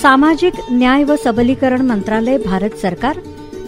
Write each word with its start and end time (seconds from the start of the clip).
सामाजिक 0.00 0.54
न्याय 0.70 1.04
व 1.04 1.14
सबलीकरण 1.24 1.80
मंत्रालय 1.86 2.36
भारत 2.38 2.76
सरकार 2.82 3.18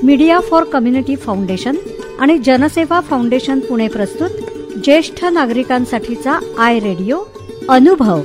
मीडिया 0.02 0.40
फॉर 0.40 0.64
कम्युनिटी 0.64 1.16
फाउंडेशन 1.16 1.76
आणि 2.20 2.36
जनसेवा 2.38 3.00
फाउंडेशन 3.00 3.58
पुणे 3.58 3.88
प्रस्तुत 3.88 4.30
ज्येष्ठ 4.84 5.24
नागरिकांसाठीचा 5.24 6.38
आय 6.58 6.78
रेडिओ 6.78 7.18
अनुभव. 7.68 8.20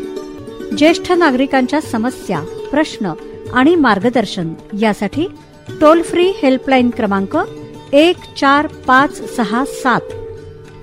ज्येष्ठ 0.78 1.12
नागरिकांच्या 1.12 1.82
समस्या 1.82 2.40
प्रश्न 2.72 3.12
आणि 3.54 3.76
मार्गदर्शन 3.76 4.54
यासाठी 4.82 5.28
टोल 5.82 6.02
फ्री 6.02 6.32
हेल्पलाईन 6.44 6.90
क्रमांक 6.90 7.38
एक 7.94 8.18
चार 8.38 8.68
पाच 8.88 9.22
सहा 9.36 9.64
सात 9.66 10.14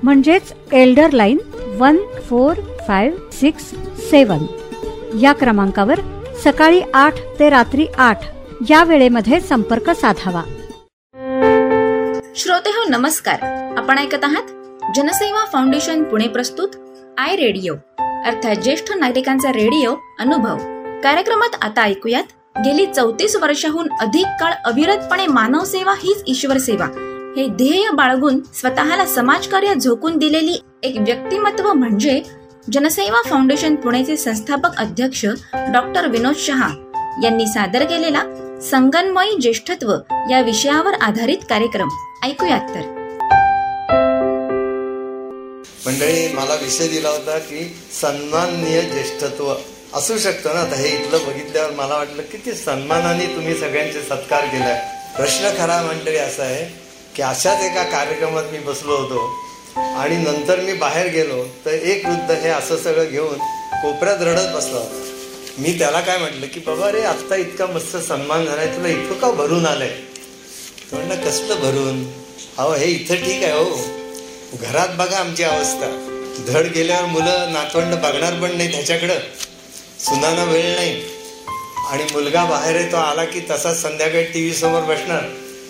म्हणजेच 0.03 0.53
elder 0.73 1.12
line 1.12 1.39
one 1.78 1.97
four 2.28 2.61
five 2.89 3.30
six 3.33 3.70
seven 4.11 4.45
या 5.20 5.33
क्रमांकावर 5.33 6.01
सकाळी 6.45 6.81
आठ 6.95 7.15
ते 7.39 7.51
रात्री 7.51 7.87
आठ 7.99 8.19
या 8.71 8.85
वेळेमध्ये 8.85 9.41
संपर्क 9.41 9.91
साधावा. 9.91 10.43
श्रोते 12.37 12.70
हो 12.70 12.84
नमस्कार. 12.89 13.39
आपण 13.78 13.98
ऐकत 13.98 14.25
आहात 14.25 14.43
जनसेवा 14.97 15.45
फाउंडेशन 15.53 16.03
पुणे 16.03 16.28
प्रस्तुत 16.28 16.69
आय 17.19 17.37
रेडिओ. 17.37 17.75
अर्थात 18.27 18.56
ज्येष्ठ 18.56 18.93
नागरिकांचा 18.97 19.53
रेडिओ 19.53 19.95
अनुभव. 20.19 20.56
कार्यक्रमात 21.03 21.56
आता 21.62 21.83
ऐकूयात 21.83 22.59
गेली 22.59 22.87
चौतीस 22.87 23.37
वर्षाहून 23.37 23.89
अधिक 24.00 24.27
काळ 24.27 24.53
अविरतपणे 24.65 25.27
मानव 25.27 25.65
सेवा 25.65 25.93
हीच 25.93 26.23
ईश्वर 26.27 26.59
सेवा. 26.59 26.87
हे 27.37 27.47
ध्येय 27.48 27.91
बाळगून 27.91 28.41
स्वतःला 28.55 29.06
समाजकार्य 29.06 29.75
झोकून 29.75 30.17
दिलेली 30.17 30.61
एक 30.83 30.97
व्यक्तिमत्व 30.98 31.73
म्हणजे 31.73 32.23
जनसेवा 32.72 33.22
फाउंडेशन 33.22 33.75
पुणेचे 33.75 34.17
संस्थापक 34.17 34.77
अध्यक्ष 34.78 35.27
डॉक्टर 35.55 36.06
विनोद 36.06 36.34
शहा 36.36 36.69
यांनी 37.22 37.47
सादर 37.47 37.84
केलेला 37.84 38.22
संगनमयी 38.62 39.41
ज्येष्ठत्व 39.41 39.92
या 40.31 40.41
विषयावर 40.41 40.94
आधारित 40.94 41.39
कार्यक्रम. 41.50 41.89
ऐकूयात 42.25 42.61
तर. 42.61 42.81
मंडळी 45.87 46.33
मला 46.33 46.55
विषय 46.55 46.89
दिला 46.89 47.09
होता 47.09 47.39
की 47.39 47.77
सन्माननीय 47.92 48.81
ज्येष्ठत्व 48.81 49.55
असू 49.94 50.19
शकतं 50.19 50.55
ना? 50.55 50.61
आता 50.61 50.77
हे 50.77 50.89
इथलं 50.89 51.19
बघितल्यावर 51.28 51.70
मला 51.70 51.97
वाटलं 51.97 52.22
किती 52.22 52.53
सन्मानाने 52.53 53.27
तुम्ही 53.27 53.55
सगळ्यांचे 53.55 54.03
सत्कार 54.03 54.44
केलाय. 54.44 54.87
प्रश्न 55.17 55.48
खरा 55.48 55.83
मंडळी 55.83 56.17
असा 56.17 56.42
आहे 56.42 56.78
की 57.17 57.22
अशाच 57.22 57.61
एका 57.61 57.83
कार्यक्रमात 57.83 58.44
मी 58.53 58.59
बसलो 58.59 58.92
होतो. 58.92 59.45
आणि 59.77 60.16
नंतर 60.16 60.60
मी 60.60 60.72
बाहेर 60.72 61.06
गेलो 61.06 61.44
तर 61.64 61.70
एक 61.70 62.06
वृद्ध 62.06 62.30
हे 62.30 62.48
असं 62.48 62.77
सगळं 62.77 63.05
घेऊन 63.05 63.38
कोपऱ्यात 63.82 64.16
रडत 64.20 64.56
बसला. 64.56 65.02
मी 65.58 65.78
त्याला 65.78 66.00
काय 66.00 66.19
म्हटलं 66.19 66.46
की 66.46 66.60
बाबा 66.60 66.86
अरे 66.86 67.02
आत्ता 67.02 67.36
इतका 67.36 67.66
मस्त 67.66 67.97
सन्मान 67.97 68.44
झालाय 68.44 68.66
तुला 68.66 68.88
इथं 68.88 69.14
का 69.14 69.30
भरून 69.30 69.66
आलंय? 69.66 69.91
म्हणलं 70.92 71.14
कसलं 71.14 71.54
भरून? 71.54 72.12
अहो 72.58 72.74
हे 72.74 72.86
इथं 72.86 73.14
ठीक 73.14 73.44
आहे 73.44 73.52
हो. 73.52 73.77
घरात 74.60 74.88
बघा 74.88 75.16
आमची 75.16 75.42
अवस्था. 75.42 76.12
धड 76.48 76.66
गेल्यावर 76.66 77.06
मुलं 77.06 77.53
नातवंड 77.53 77.94
बघणार 77.94 78.32
पण 78.32 78.56
नाही 78.56 78.72
त्याच्याकडं. 78.72 79.15
सुनाना 80.00 80.44
वेळ 80.44 80.75
नाही. 80.76 81.03
आणि 81.91 82.04
मुलगा 82.12 82.44
बाहेर 82.44 82.76
येतो 82.76 82.97
आला 82.97 83.25
की 83.25 83.41
तसाच 83.50 83.82
संध्याकाळी 83.82 84.25
टी 84.25 84.41
व्ही 84.41 84.54
समोर 84.54 84.81
बसणार. 84.81 85.22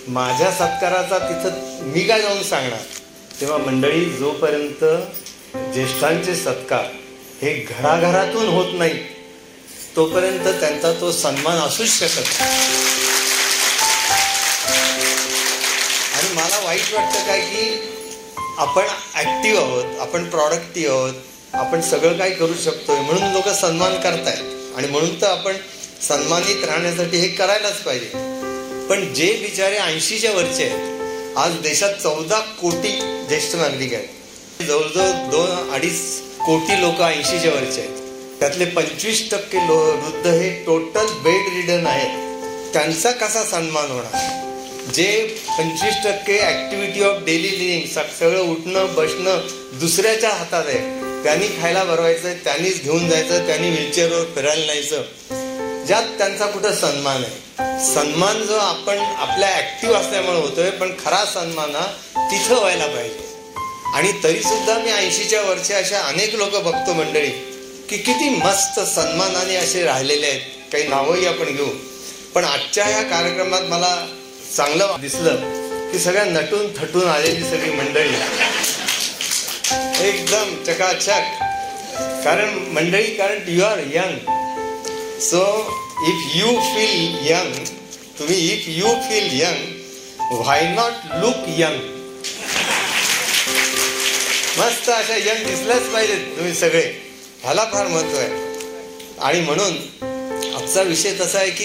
माझ्या 0.08 0.50
सत्काराचा 0.50 1.18
तिथं 1.18 1.50
मी 1.82 2.00
काय 2.00 2.22
जाऊन 2.22 2.42
सांगणार? 2.42 2.78
तेव्हा 3.40 3.56
मंडळी 3.58 4.04
जोपर्यंत 4.10 4.84
ज्येष्ठांचे 5.74 6.34
सत्कार 6.36 6.84
हे 7.42 7.52
घराघरातून 7.54 8.48
होत 8.48 8.72
नाही 8.74 8.94
तोपर्यंत 9.96 10.48
त्यांचा 10.60 10.92
तो 11.00 11.12
सन्मान 11.12 11.58
असूच 11.58 11.88
शकत 11.88 12.42
आणि 16.14 16.34
मला 16.34 16.58
वाईट 16.64 16.94
वाटतं 16.94 17.26
काय 17.26 17.40
की 17.40 17.92
आपण 18.58 18.86
ॲक्टिव्ह 19.14 19.60
आहोत 19.60 20.00
आपण 20.00 20.24
प्रॉडक्टिव्ह 20.24 20.96
आहोत 20.96 21.54
आपण 21.54 21.80
सगळं 21.80 22.16
काय 22.18 22.30
करू 22.30 22.54
शकतोय 22.64 23.00
म्हणून 23.00 23.32
लोक 23.32 23.48
सन्मान 23.48 24.00
करतायत. 24.00 24.42
आणि 24.76 24.88
म्हणून 24.88 25.20
तर 25.22 25.26
आपण 25.26 25.56
सन्मानित 26.08 26.64
राहण्यासाठी 26.64 27.16
हे 27.16 27.28
करायलाच 27.28 27.82
पाहिजे. 27.82 28.08
पण 28.88 29.14
जे 29.14 29.32
बिचारे 29.42 29.76
ऐंशीच्या 29.76 30.32
वरचे 30.32 30.64
आहेत 30.64 30.95
आज 31.36 31.52
देशात 31.52 31.92
चौदा 32.02 32.38
कोटी 32.40 32.90
ज्येष्ठ 33.28 33.56
नागरिक 33.56 33.94
आहेत. 33.94 34.62
जवळजवळ 34.62 35.08
दोन 35.30 35.70
अडीच 35.70 36.20
कोटी 36.46 36.80
लोक 36.80 37.00
ऐंशीच्या 37.00 37.52
वरचे 37.52 37.80
आहेत. 37.80 37.98
त्यातले 38.40 38.64
पंचवीस 38.64 39.30
टक्के 39.30 39.58
लो 39.58 39.76
वृद्ध 39.76 40.26
हे 40.26 40.64
टोटल 40.64 41.06
बेड 41.06 41.52
रिडन 41.54 41.86
आहेत 41.86 42.72
त्यांचा 42.72 43.10
कसा 43.10 43.44
सन्मान 43.44 43.90
होणार? 43.90 44.92
जे 44.94 45.36
पंचवीस 45.58 45.94
टक्के 46.04 46.38
ऍक्टिव्हिटी 46.40 47.02
ऑफ 47.02 47.22
डेली 47.22 47.58
लिव्हिंग 47.58 47.86
सगळं 48.20 48.42
उठणं 48.42 48.94
बसणं 48.94 49.46
दुसऱ्याच्या 49.80 50.30
हातात 50.30 50.66
आहे. 50.66 50.78
त्यांनी 51.24 51.46
खायला 51.62 51.84
भरवायचं 51.84 52.32
त्यांनीच 52.32 52.82
घेऊन 52.82 53.08
जायचं 53.08 53.46
त्यांनी 53.46 53.70
व्हीलचेअरवर 53.70 54.24
फिरायला 54.24 54.64
न्यायचं. 54.64 55.02
ज्यात 55.86 56.18
त्यांचा 56.18 56.46
कुठं 56.46 56.72
सन्मान 56.72 57.16
आहे? 57.16 57.45
सन्मान 57.60 58.42
जो 58.42 58.56
आपण 58.56 58.98
आपल्या 58.98 59.56
ऍक्टिव्ह 59.56 59.96
असल्यामुळे 59.96 60.38
होतोय 60.38 60.70
पण 60.70 60.92
खरा 61.04 61.24
सन्मान 61.24 61.76
हा 61.76 61.86
तिथं 62.30 62.54
व्हायला 62.54 62.86
पाहिजे. 62.86 63.18
आणि 63.94 64.12
तरी 64.24 64.42
सुद्धा 64.42 64.78
मी 64.78 64.90
ऐंशीच्या 64.90 65.42
वरचे 65.42 65.74
अशा 65.74 66.00
अनेक 66.00 66.34
लोक 66.34 66.56
बघतो 66.56 66.92
मंडळी 66.92 67.30
की 67.88 67.96
किती 67.96 68.28
मस्त 68.28 68.80
सन्मानाने 68.80 69.56
असे 69.56 69.84
राहिलेले 69.84 70.26
आहेत. 70.26 70.40
काही 70.72 70.84
नावही 70.84 71.26
आपण 71.26 71.44
घेऊ. 71.44 71.68
पण 72.34 72.44
आजच्या 72.44 72.88
या 72.88 73.02
कार्यक्रमात 73.02 73.60
मला 73.60 74.06
चांगलं 74.56 74.96
दिसलं 75.00 75.36
की 75.92 75.98
सगळ्या 75.98 76.24
नटून 76.24 76.66
थटून 76.78 77.08
आलेली 77.08 77.44
सगळी 77.44 77.70
मंडळी. 77.70 78.14
एकदम 80.08 80.64
चकाचक. 80.64 81.42
कारण 82.24 82.54
मंडळी 82.54 83.14
कारण 83.14 83.38
you 83.48 83.64
are 83.64 83.78
young 83.78 84.18
so 85.20 85.72
if 85.96 86.24
you 86.34 86.46
feel 86.62 87.30
young 87.30 87.54
तुम्ही 88.18 88.36
if 88.52 88.64
you 88.68 88.88
feel 89.02 89.40
young 89.40 90.32
why 90.32 90.62
not 90.74 91.06
look 91.22 91.48
young 91.58 91.78
मस्त 94.58 94.90
अशा 94.90 95.16
यंग 95.16 95.46
दिसल्याच 95.46 95.88
पाहिजेत 95.92 96.26
तुम्ही 96.36 96.54
सगळे. 96.54 96.82
ह्याला 97.42 97.64
फार 97.72 97.86
महत्त्व 97.86 98.18
आहे. 98.18 98.28
आणि 99.20 99.40
म्हणून 99.40 99.76
आजचा 100.56 100.82
विषय 100.82 101.14
तसा 101.20 101.38
आहे 101.38 101.50
की 101.50 101.64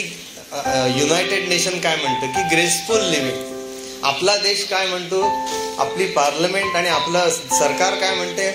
युनायटेड 1.00 1.48
नेशन 1.50 1.80
काय 1.80 1.96
म्हणतं? 1.96 2.28
की 2.28 2.56
ग्रेसफुल 2.56 3.06
लिव्हिंग 3.06 4.03
आपला 4.03 4.36
देश 4.38 4.63
काय 4.69 4.88
म्हणतो? 4.88 5.24
आपली 5.80 6.06
पार्लमेंट 6.12 6.75
आणि 6.75 6.90
आपलं 6.90 7.30
सरकार 7.30 7.96
काय 7.96 8.16
म्हणते? 8.16 8.52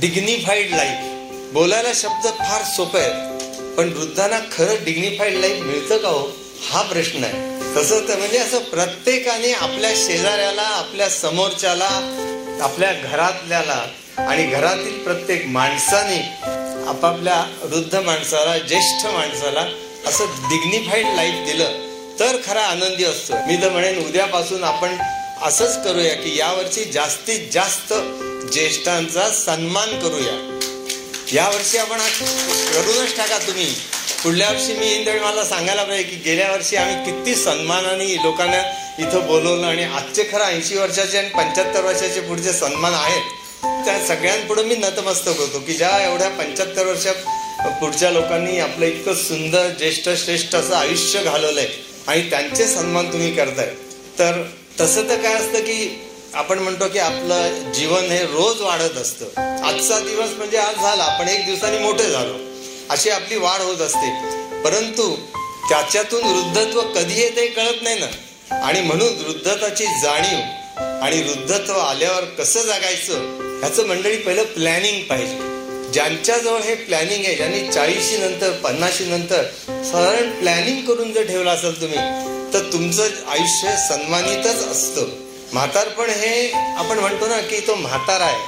डिग्निफाईड 0.00 0.74
लाईफ 0.74 1.52
बोलायला 1.52 1.92
शब्द 1.94 2.26
फार 2.38 2.62
सोपे 2.76 2.98
आहेत. 2.98 3.32
पण 3.76 3.92
वृद्धांना 3.92 4.38
खरं 4.38 4.84
डिग्निफाईड 4.84 5.34
लाईफ 5.34 5.62
मिळतं 5.62 5.98
का 5.98 6.08
हो? 6.08 6.36
हा 6.70 6.82
प्रश्न 6.82 7.24
आहे. 7.24 7.54
तसं 7.76 8.08
तर 8.08 8.16
म्हणजे 8.16 8.38
असं 8.38 8.58
प्रत्येकाने 8.58 9.52
आपल्या 9.52 9.90
शेजाऱ्याला 9.96 10.62
आपल्या 10.62 11.08
समोरच्याला 11.08 11.88
आपल्या 12.62 12.92
घरातल्याला 12.92 13.86
आणि 14.18 14.46
घरातील 14.46 14.98
प्रत्येक 14.98 15.46
माणसाने 15.46 16.20
आपापल्या 16.88 17.44
वृद्ध 17.62 17.94
माणसाला 17.94 18.58
ज्येष्ठ 18.58 19.06
माणसाला 19.06 19.66
असं 20.06 20.24
डिग्निफाईड 20.24 21.06
लाईफ 21.06 21.34
दिलं 21.34 21.78
तर 22.18 22.36
खरा 22.46 22.62
आनंदी 22.62 23.04
असतो. 23.04 23.34
मी 23.46 23.56
तर 23.56 23.70
म्हणेन 23.70 24.06
उद्यापासून 24.06 24.64
आपण 24.64 24.96
असंच 25.42 25.84
करूया 25.84 26.14
की 26.14 26.38
यावर्षी 26.38 26.84
जास्तीत 26.84 27.52
जास्त 27.52 27.94
ज्येष्ठांचा 28.52 29.30
सन्मान 29.30 30.00
करूया. 30.00 30.50
या 31.32 31.48
वर्षी 31.48 31.78
आपण 31.78 31.98
करूनच 31.98 33.16
टाका 33.16 33.38
तुम्ही. 33.38 33.66
पुढल्या 34.22 34.50
वर्षी 34.50 34.72
मी 34.72 34.86
येईन 34.86 35.22
मला 35.22 35.44
सांगायला 35.44 35.82
पाहिजे 35.84 36.02
की 36.04 36.16
गेल्या 36.24 36.50
वर्षी 36.52 36.76
आम्ही 36.76 36.96
किती 37.04 37.34
सन्मानाने 37.34 38.14
लोकांना 38.22 38.60
इथं 38.98 39.26
बोलवलं 39.26 39.66
आणि 39.66 39.84
आजचे 39.84 40.24
खरं 40.32 40.44
ऐंशी 40.44 40.76
वर्षाचे 40.76 41.18
आणि 41.18 41.28
पंच्याहत्तर 41.28 41.84
वर्षाचे 41.84 42.20
पुढचे 42.20 42.52
सन्मान 42.52 42.94
आहेत. 42.94 43.84
त्या 43.84 43.98
सगळ्यांपुढे 44.06 44.62
मी 44.64 44.76
नतमस्तक 44.76 45.40
होतो 45.40 45.58
की 45.58 45.72
ज्या 45.72 45.98
एवढ्या 46.06 46.28
पंच्याहत्तर 46.28 46.86
वर्षा 46.86 47.12
पुढच्या 47.80 48.10
लोकांनी 48.10 48.58
आपलं 48.58 48.86
इतकं 48.86 49.14
सुंदर 49.14 49.68
ज्येष्ठ 49.68 50.08
श्रेष्ठ 50.24 50.54
असं 50.54 50.74
आयुष्य 50.74 51.22
घालवलं 51.22 51.60
आहे 51.60 51.68
आणि 52.06 52.30
त्यांचे 52.30 52.66
सन्मान 52.66 53.12
तुम्ही 53.12 53.34
करताय. 53.36 53.70
तर 54.18 54.42
तसं 54.80 55.08
तर 55.08 55.22
काय 55.22 55.34
असतं 55.34 55.60
की 55.60 56.00
आपण 56.34 56.58
म्हणतो 56.58 56.88
की 56.88 56.98
आपलं 56.98 57.72
जीवन 57.72 58.04
हे 58.04 58.22
रोज 58.22 58.60
वाढत 58.60 58.96
असतं. 58.96 59.24
आजचा 59.64 59.98
दिवस 59.98 60.28
म्हणजे 60.36 60.56
आज 60.56 60.74
झाला 60.74 61.02
आपण 61.04 61.28
एक 61.28 61.46
दिवसांनी 61.46 61.78
मोठे 61.78 62.10
झालो. 62.10 62.34
अशी 62.90 63.10
आपली 63.10 63.36
वाढ 63.36 63.60
होत 63.60 63.78
असते. 63.78 64.10
परंतु 64.62 65.16
त्याच्यातून 65.68 66.24
वृद्धत्व 66.24 66.80
कधी 66.80 67.20
येते 67.20 67.46
कळत 67.46 67.82
नाही 67.82 67.98
ना. 67.98 68.06
आणि 68.64 68.80
म्हणून 68.80 69.08
वृद्धत्वाची 69.08 69.84
जाणीव 69.84 70.38
आणि 71.04 71.22
वृद्धत्व 71.22 71.72
आल्यावर 71.72 72.24
कसं 72.24 72.60
जगायचं 72.60 73.14
ह्याचं 73.60 73.86
मंडळी 73.86 74.16
पहिलं 74.16 74.42
प्लॅनिंग 74.42 75.02
पाहिजे. 75.02 75.38
ज्यांच्याजवळ 75.92 76.60
हे 76.60 76.74
प्लॅनिंग 76.74 77.24
आहे 77.24 77.34
ज्यांनी 77.34 77.72
चाळीशी 77.72 78.16
नंतर 78.16 78.50
पन्नाशी 78.50 79.04
नंतर 79.04 79.42
साधारण 79.68 80.30
प्लॅनिंग 80.30 80.86
करून 80.86 81.12
जर 81.12 81.22
ठेवलं 81.22 81.50
असेल 81.50 81.80
तुम्ही 81.80 81.98
तर 82.54 82.70
तुमचं 82.72 83.08
आयुष्य 83.28 83.76
सन्मानितच 83.88 84.68
असतं. 84.68 85.23
म्हातारपण 85.54 86.10
हे 86.10 86.52
आपण 86.52 86.98
म्हणतो 86.98 87.26
ना 87.26 87.40
की 87.40 87.60
तो 87.60 87.74
म्हातारा 87.74 88.24
आहे. 88.24 88.42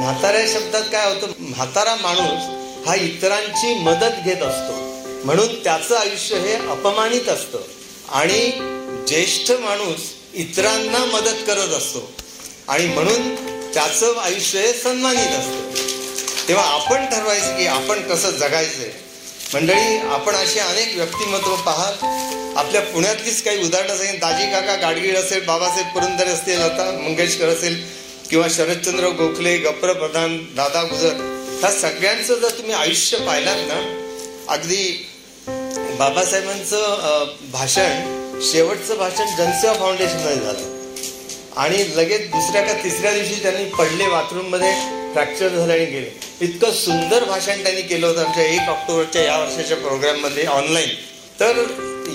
म्हातारा 0.00 0.38
शब्दात 0.54 0.82
काय 0.82 1.14
होतं? 1.14 1.26
म्हातारा 1.38 1.94
माणूस 1.94 2.42
हा 2.88 2.94
इतरांची 2.94 3.74
मदत 3.74 4.24
घेत 4.24 4.42
असतो. 4.42 4.72
म्हणून 5.24 5.64
त्याचं 5.64 5.96
आयुष्य 5.96 6.38
हे 6.38 6.54
अपमानित 6.54 7.28
असतं. 7.28 7.58
आणि 8.08 8.50
ज्येष्ठ 9.08 9.52
माणूस 9.52 10.00
इतरांना 10.34 11.04
मदत 11.04 11.46
करत 11.46 11.68
असतो. 11.68 12.12
आणि 12.68 12.86
म्हणून 12.86 13.34
त्याचं 13.74 14.18
आयुष्य 14.18 14.60
हे 14.60 14.72
सन्मानित 14.72 15.28
असतं. 15.28 15.70
तेव्हा 16.48 16.64
आपण 16.64 17.06
ठरवायचं 17.06 17.56
की 17.56 17.66
आपण 17.66 18.08
कसं 18.08 18.30
जगायचं 18.30 19.11
मंडळी 19.54 19.96
आपण 20.12 20.34
अशी 20.34 20.58
अनेक 20.58 20.94
व्यक्तिमत्व 20.96 21.54
पाहाल. 21.64 21.94
आपल्या 22.58 22.80
पुण्यातलीच 22.82 23.42
काही 23.42 23.64
उदाहरणं 23.64 23.96
सांगेन. 23.96 24.18
दाजी 24.18 24.46
काका 24.52 24.74
गाडगीळ 24.82 25.16
असेल 25.16 25.44
बाबासाहेब 25.46 25.92
पुरंदर 25.94 26.28
असतील 26.28 26.58
लता 26.60 26.90
मंगेशकर 27.00 27.48
असेल 27.48 27.76
किंवा 28.30 28.46
शरदचंद्र 28.50 29.08
गोखले 29.18 29.56
गप्र 29.56 29.92
प्रधान 29.92 30.36
दादा 30.56 30.82
गुजर. 30.82 31.12
ह्या 31.60 31.70
सगळ्यांचं 31.70 32.34
जर 32.34 32.56
तुम्ही 32.58 32.74
आयुष्य 32.74 33.18
पाहिलात 33.26 33.58
ना 33.68 33.80
अगदी 34.54 35.08
बाबासाहेबांचं 35.98 37.34
भाषण 37.52 38.40
शेवटचं 38.50 38.98
भाषण 38.98 39.36
जनसेवा 39.38 39.74
फाउंडेशनमध्ये 39.74 40.36
झालं. 40.36 40.70
आणि 41.56 41.84
लगेच 41.96 42.28
दुसऱ्या 42.30 42.62
का 42.62 42.82
तिसऱ्या 42.84 43.12
दिवशी 43.12 43.42
त्यांनी 43.42 43.64
पडले 43.78 44.08
बाथरूममध्ये 44.08 44.72
फ्रॅक्चर 45.12 45.48
झालं 45.48 45.72
आणि 45.72 45.84
गेले. 45.84 46.21
इतकं 46.40 46.72
सुंदर 46.72 47.24
भाषण 47.24 47.62
त्यांनी 47.62 47.82
केलं 47.82 48.06
होतं 48.06 48.24
आमच्या 48.24 48.44
एक 48.44 48.68
ऑक्टोबरच्या 48.68 49.22
या 49.22 49.38
वर्षाच्या 49.38 49.76
प्रोग्राममध्ये 49.76 50.46
ऑनलाईन 50.46 50.88
तर 51.40 51.64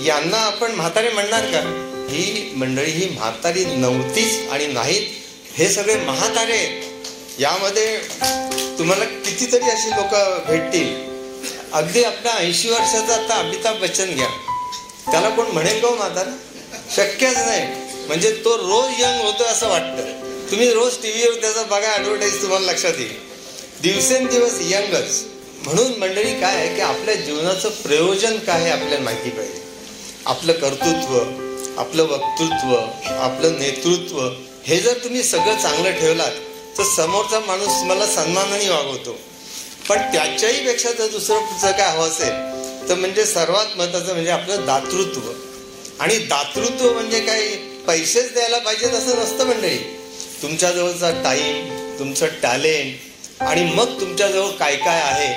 यांना 0.04 0.36
आपण 0.36 0.72
म्हातारे 0.72 1.10
म्हणणार 1.10 1.44
का? 1.44 1.84
ही 2.10 2.52
मंडळी 2.56 2.90
ही 2.90 3.08
म्हातारी 3.08 3.64
नव्हतीच 3.64 4.48
आणि 4.50 4.66
नाहीत. 4.66 5.02
हे 5.54 5.68
सगळे 5.68 5.94
म्हातारे 5.94 6.52
आहेत. 6.52 6.82
यामध्ये 7.38 7.96
तुम्हाला 8.78 9.04
कितीतरी 9.04 9.70
अशी 9.70 9.90
लोक 9.90 10.14
भेटतील. 10.46 10.94
अगदी 11.72 12.04
आपल्या 12.04 12.32
ऐंशी 12.32 12.70
वर्षाचा 12.70 13.14
आता 13.14 13.34
अमिताभ 13.34 13.76
बच्चन 13.76 14.14
घ्या. 14.14 14.28
त्याला 15.10 15.28
कोण 15.28 15.46
म्हणेल 15.46 15.80
का 15.80 15.88
हो 15.88 15.94
म्हातारा? 15.94 16.36
शक्यच 16.96 17.36
नाही. 17.36 17.66
म्हणजे 18.06 18.32
तो 18.44 18.56
रोज 18.56 19.00
यंग 19.00 19.20
होतो 19.20 19.44
असं 19.44 19.68
वाटतं. 19.68 20.02
तुम्ही 20.50 20.72
रोज 20.72 20.94
टी 21.02 21.10
व्हीवर 21.10 21.34
त्याचा 21.34 21.62
बघा 21.62 21.96
ॲडव्हर्टाईज 21.96 22.42
तुम्हाला 22.42 22.72
लक्षात 22.72 22.92
येईल. 22.98 23.27
दिवसेंदिवस 23.82 24.58
यंगच. 24.60 25.24
म्हणून 25.64 25.92
मंडळी 25.98 26.40
काय 26.40 26.56
आहे 26.56 26.74
की 26.74 26.80
आपल्या 26.80 27.14
जीवनाचं 27.14 27.68
प्रयोजन 27.82 28.36
काय 28.38 28.60
आहे 28.60 28.70
आपल्याला 28.70 29.04
माहिती 29.04 29.30
पाहिजे. 29.30 29.60
आपलं 30.26 30.52
कर्तृत्व 30.52 31.18
आपलं 31.80 32.02
वक्तृत्व 32.02 32.74
आपलं 33.12 33.58
नेतृत्व 33.58 34.20
हे 34.66 34.78
जर 34.80 34.98
तुम्ही 35.04 35.22
सगळं 35.22 35.58
चांगलं 35.58 35.90
ठेवलात 35.90 36.32
तर 36.78 36.84
समोरचा 36.96 37.40
माणूस 37.40 37.66
तुम्हाला 37.66 38.06
सन्मानाने 38.06 38.68
वागवतो. 38.68 39.16
पण 39.88 39.98
त्याच्याही 40.12 40.64
पेक्षा 40.66 40.90
जर 40.90 41.06
दुसरं 41.06 41.38
पुढचं 41.38 41.70
काय 41.70 41.90
हवं 41.90 42.08
असेल 42.08 42.88
तर 42.88 42.94
म्हणजे 42.94 43.24
सर्वात 43.24 43.76
महत्वाचं 43.76 44.12
म्हणजे 44.12 44.30
आपलं 44.30 44.66
दातृत्व. 44.66 45.30
आणि 46.00 46.18
दातृत्व 46.18 46.92
म्हणजे 46.92 47.20
काय? 47.20 47.46
पैसेच 47.86 48.32
द्यायला 48.32 48.58
पाहिजेत 48.58 48.92
असं 48.92 49.18
नसतं 49.18 49.46
मंडळी. 49.46 49.78
तुमच्याजवळचा 50.42 51.10
टाईम 51.24 51.76
तुमचं 51.98 52.26
टॅलेंट 52.42 53.07
आणि 53.40 53.64
मग 53.64 54.00
तुमच्याजवळ 54.00 54.50
काय 54.50 54.76
काय 54.76 55.00
आहे 55.00 55.32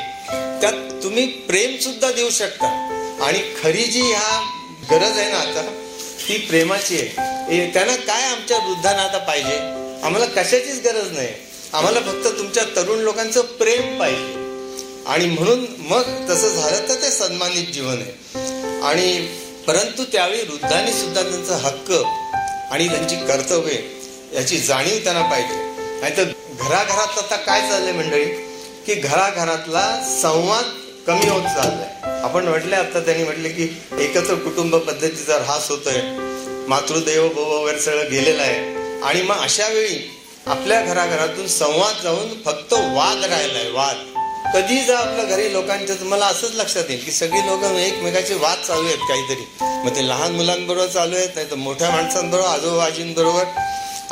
त्यात 0.62 1.04
तुम्ही 1.04 1.26
प्रेम 1.26 1.78
सुद्धा 1.78 2.12
देऊ 2.12 2.30
शकता. 2.30 2.68
आणि 3.22 3.40
खरी 3.64 3.84
जी 3.84 4.02
ह्या 4.02 4.42
गरज 4.92 5.18
आहे 5.18 5.32
ना 5.32 5.38
आता 5.38 5.62
ती 6.28 6.38
प्रेमाची 6.38 6.98
आहे. 6.98 7.72
त्यांना 7.74 7.96
काय 7.96 8.24
आमच्या 8.24 8.58
वृद्धांना 8.58 9.04
आता 9.04 9.18
पाहिजे? 9.18 9.58
आम्हाला 10.04 10.26
कशाचीच 10.26 10.82
गरज 10.86 11.12
नाही. 11.12 11.28
आम्हाला 11.74 12.00
फक्त 12.00 12.28
तुमच्या 12.38 12.64
तरुण 12.76 13.00
लोकांचं 13.00 13.42
प्रेम 13.42 14.00
पाहिजे. 14.00 14.40
आणि 15.08 15.26
म्हणून 15.26 15.66
मग 15.80 16.30
तसं 16.30 16.48
झालं 16.48 16.90
तर 16.90 16.96
ते 16.96 17.10
सन्मानित 17.12 17.68
जीवन 17.68 18.02
आहे. 18.02 18.82
आणि 18.82 19.28
परंतु 19.68 20.04
त्यावेळी 20.04 20.42
वृद्धांनी 20.42 20.94
सुद्धा 20.94 21.22
त्यांचा 21.22 21.56
हक्क 21.56 21.92
आणि 22.72 22.88
त्यांची 22.88 23.16
कर्तव्य 23.16 23.74
याची 24.34 24.58
जाणीव 24.58 24.98
त्यांना 25.04 25.22
पाहिजे. 25.22 25.71
नाही 26.02 26.18
तर 26.18 26.24
घराघरात 26.60 27.18
आता 27.18 27.36
काय 27.36 27.62
चाललंय 27.62 27.92
मंडळी? 27.92 28.26
की 28.86 28.96
घराघरातला 28.96 30.04
संवाद 30.22 30.64
कमी 31.08 31.30
होत 31.30 31.42
चाललाय. 31.42 32.22
आपण 32.24 32.48
म्हटले 32.48 32.76
आता 32.76 33.00
त्यांनी 33.00 33.24
म्हटले 33.24 33.50
की 33.50 33.64
एकत्र 34.00 34.36
कुटुंब 34.36 34.76
पद्धतीचा 34.76 35.36
ऱ्हास 35.36 35.70
होतोय. 35.70 36.02
मातृदेव 36.68 37.28
भव 37.28 37.62
वगैरे 37.62 37.80
सगळं 37.80 38.10
गेलेलं 38.12 38.42
आहे. 38.42 38.76
आणि 39.04 39.22
मग 39.22 39.36
अशा 39.36 39.68
वेळी 39.68 40.12
आपल्या 40.48 40.82
घराघरातून 40.82 41.48
संवाद 41.48 42.04
जाऊन 42.04 42.34
फक्त 42.46 42.74
वाद 42.74 43.26
राहिलाय 43.26 43.70
वाद. 43.70 43.96
कधी 44.54 44.84
जा 44.84 44.98
आपल्या 44.98 45.26
घरी 45.26 45.54
लोकांच्या 45.54 45.96
तुम्हाला 45.96 46.26
असंच 46.26 46.52
लक्षात 46.56 46.84
येईल 46.90 47.04
की 47.06 47.12
सगळी 47.12 47.40
लोक 47.40 47.64
एकमेकाचे 47.64 48.34
वाद 48.34 48.58
चालू 48.68 48.86
आहेत 48.86 49.08
काहीतरी. 49.08 49.46
मग 49.62 49.96
ते 49.96 50.08
लहान 50.08 50.32
मुलांबरोबर 50.32 50.86
चालू 50.86 51.16
आहेत 51.16 51.30
नाही 51.36 51.52
तर 51.52 51.56
मोठ्या 51.56 51.90
माणसांबरोबर 51.90 52.48
आजोबाजींबरोबर 52.48 53.44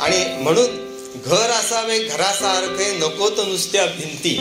आणि 0.00 0.24
म्हणून 0.42 0.89
घर 1.14 1.50
असावे 1.50 1.98
घरासारखे 1.98 2.98
नको 2.98 3.30
तर 3.30 3.44
नुसत्या 3.44 3.86
भिंती 3.86 4.38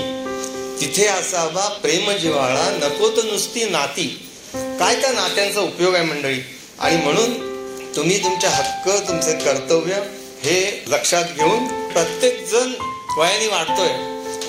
तिथे 0.81 1.07
असावा 1.07 1.68
प्रेम 1.69 2.12
जिव्हाळा 2.12 2.69
नको 2.71 3.10
तर 3.10 3.21
नुसती 3.21 3.66
नाती. 3.66 4.25
काय 4.54 5.01
त्या 5.01 5.12
नात्यांचा 5.12 5.60
उपयोग 5.60 5.95
आहे 5.95 6.04
मंडळी? 6.04 6.39
आणि 6.80 6.95
म्हणून 6.95 7.33
तुम्ही 7.95 8.23
तुमचे 8.23 8.47
हक्क 8.47 9.07
तुमचे 9.07 9.33
कर्तव्य 9.33 9.94
हे 10.44 10.83
लक्षात 10.88 11.23
घेऊन 11.23 11.90
प्रत्येक 11.92 12.47
जण 12.47 12.71
वयाने 13.18 13.47
वाढतोय. 13.47 13.90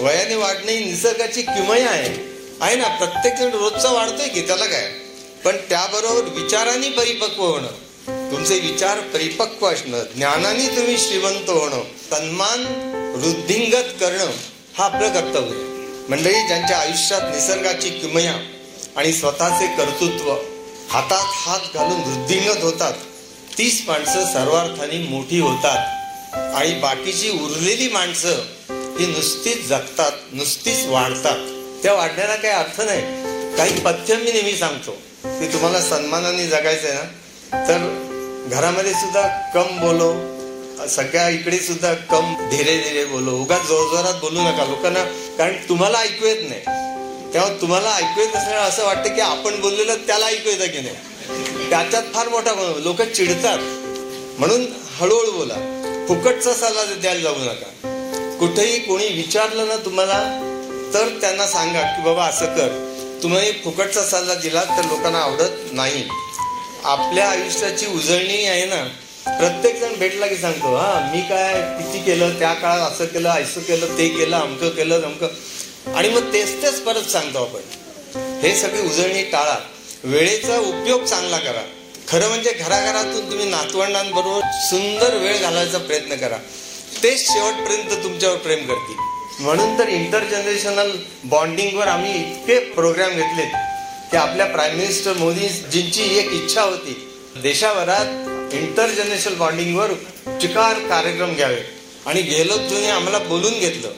वयाने 0.06 0.34
वाढणे 0.34 0.72
ही 0.72 0.84
निसर्गाची 0.84 1.42
किमया 1.42 1.90
आहे. 1.90 2.36
आहे 2.60 2.76
ना? 2.76 2.88
प्रत्येक 2.88 3.34
जण 3.34 3.58
रोजचा 3.58 3.92
वाढतोय 3.92 4.28
की 4.28 4.40
त्याला 4.40 4.64
काय? 4.64 4.90
पण 5.44 5.56
त्याबरोबर 5.56 6.22
विचारांनी 6.22 6.88
परिपक्व 6.88 7.42
होणं. 7.44 7.89
तुमचे 8.32 8.58
विचार 8.58 9.00
परिपक्व 9.00 9.66
असणं 9.66 10.02
ज्ञानाने 10.16 10.66
तुम्ही 10.66 10.98
श्रीमंत 10.98 11.50
होणं 11.50 11.82
सन्मान 12.10 12.64
वृद्धिंगत 13.16 13.90
करणं 14.00 14.30
हा 14.78 14.84
आपलं 14.84 15.08
कर्तव्य 15.08 15.70
मंडळी 16.08 16.46
ज्यांच्या 16.46 16.78
आयुष्यात 16.78 17.20
निसर्गाची 17.24 17.90
किमया 17.90 18.34
आणि 18.96 19.12
स्वतःचे 19.12 19.66
कर्तृत्व 19.66 20.32
हातात 20.88 21.24
हात 21.24 21.60
घालून 21.74 22.00
वृद्धिंगत 22.00 22.62
होतात 22.62 22.92
तीच 23.58 23.82
माणसं 23.88 24.24
सर्वार्थाने 24.24 24.98
मोठी 24.98 25.40
होतात. 25.40 25.96
आणि 26.54 26.74
बाकीची 26.74 27.30
उरलेली 27.30 27.88
माणसं 27.88 28.32
ही 28.70 29.06
नुसतीच 29.06 29.66
जगतात 29.66 30.12
नुसतीच 30.32 30.86
वाढतात. 30.86 31.36
त्या 31.82 31.92
वाढण्याला 31.92 32.36
काही 32.36 32.54
अर्थ 32.54 32.80
नाही. 32.80 33.00
काही 33.56 33.80
पथ्य 33.80 34.16
मी 34.16 34.32
नेहमी 34.32 34.56
सांगतो 34.56 34.90
की 35.24 35.52
तुम्हाला 35.52 35.80
सन्मानाने 35.80 36.46
जगायचंय 36.46 36.92
ना 36.92 37.02
तर 37.52 37.86
घरामध्ये 38.50 38.92
सुद्धा 38.92 39.50
कम 39.54 39.78
बोलो 39.80 40.12
सगळ्या 40.88 41.28
इकडे 41.28 41.58
सुद्धा 41.58 41.94
कम 41.94 42.48
धीरे 42.50 42.76
धीरे 42.78 43.04
बोलो. 43.04 43.30
उगा 43.30 43.58
जोरजोरात 43.58 44.14
बोलू 44.14 44.40
नका 44.40 44.64
लोकांना 44.64 45.04
कारण 45.38 45.54
तुम्हाला 45.68 45.98
ऐकू 45.98 46.26
येत 46.26 46.48
नाही. 46.48 46.60
तेव्हा 47.32 47.48
तुम्हाला 47.60 47.94
ऐकू 47.94 48.20
येत 48.20 48.36
असल्यामुळे 48.36 48.68
असं 48.68 48.84
वाटतं 48.84 49.14
की 49.14 49.20
आपण 49.20 49.60
बोललेलं 49.60 49.94
त्याला 49.94 50.26
ऐकू 50.26 50.50
येतं 50.50 50.66
की 50.66 50.80
नाही. 50.80 51.70
त्याच्यात 51.70 52.02
फार 52.14 52.28
मोठा 52.28 52.74
लोक 52.76 53.02
चिडतात. 53.02 53.58
म्हणून 54.38 54.66
हळूहळू 55.00 55.32
बोला. 55.32 55.54
फुकटचा 56.08 56.54
सल्ला 56.54 56.84
द्यायला 56.94 57.20
जाऊ 57.20 57.34
नका. 57.34 58.36
कुठेही 58.40 58.78
कोणी 58.78 59.08
विचारलं 59.08 59.68
ना 59.68 59.76
तुम्हाला 59.76 60.22
तर 60.94 61.08
त्यांना 61.20 61.46
सांगा 61.46 61.82
की 61.82 62.02
बाबा 62.02 62.24
असं 62.24 62.46
कर. 62.46 62.96
तुम्ही 63.22 63.52
फुकटचा 63.52 64.02
सल्ला 64.02 64.34
दिला 64.34 64.64
तर 64.64 64.84
लोकांना 64.84 65.18
आवडत 65.18 65.72
नाही. 65.72 66.08
आपल्या 66.84 67.30
आयुष्याची 67.30 67.86
उजळणी 67.86 68.44
आहे 68.46 68.64
ना. 68.64 68.84
प्रत्येक 69.26 69.80
जण 69.80 69.94
भेटला 69.98 70.26
की 70.26 70.36
सांगतो 70.36 70.74
हा 70.76 71.10
मी 71.14 71.20
काय 71.20 71.54
किती 71.54 72.04
केलं 72.04 72.38
त्या 72.38 72.54
काळात 72.54 72.90
असं 72.90 73.04
केलं 73.04 73.28
असं 73.28 73.60
केलं 73.60 73.98
ते 73.98 74.08
केलं 74.08 74.36
अमकं 74.36 74.68
केलं 74.68 75.02
अमकं 75.02 75.26
आणि 75.94 76.08
मग 76.08 76.32
तेच 76.32 76.62
तेच 76.62 76.80
परत 76.80 77.02
सांगतो 77.02 77.38
आपण. 77.38 77.60
हे 78.42 78.56
सगळी 78.56 78.80
उजळणी 78.80 79.22
टाळा. 79.22 79.58
वेळेचा 80.04 80.58
उपयोग 80.58 81.04
चांगला 81.04 81.38
करा. 81.38 81.62
खरं 82.08 82.28
म्हणजे 82.28 82.52
घराघरातून 82.52 83.30
तुम्ही 83.30 83.50
नातवंडांबरोबर 83.50 84.40
सुंदर 84.52 85.16
वेळ 85.16 85.38
घालवायचा 85.38 85.78
प्रयत्न 85.78 86.14
करा. 86.14 86.36
तेच 87.02 87.32
शेवटपर्यंत 87.32 88.04
तुमच्यावर 88.04 88.36
प्रेम 88.36 88.66
करतील. 88.66 88.96
म्हणून 89.40 89.78
तर 89.78 89.88
इंटर 89.88 90.24
जनरेशनल 90.24 90.90
बॉन्डिंगवर 91.24 91.88
आम्ही 91.88 92.14
इतके 92.14 92.58
प्रोग्राम 92.58 93.10
घेतलेत. 93.10 93.69
की 94.10 94.16
आपल्या 94.16 94.46
प्राईम 94.46 94.76
मिनिस्टर 94.76 95.12
मोदीजींची 95.12 96.18
एक 96.18 96.32
इच्छा 96.32 96.62
होती. 96.62 97.08
देशाभरात 97.42 98.54
इंटरजनरेशनल 98.54 99.34
बॉन्डिंगवर 99.34 99.92
चिकार 100.40 100.78
कार्यक्रम 100.78 101.34
घ्यावे. 101.34 101.60
आणि 102.06 102.22
गेलो 102.22 102.56
तुम्ही 102.56 102.90
आम्हाला 102.90 103.18
बोलून 103.18 103.58
घेतलं. 103.58 103.90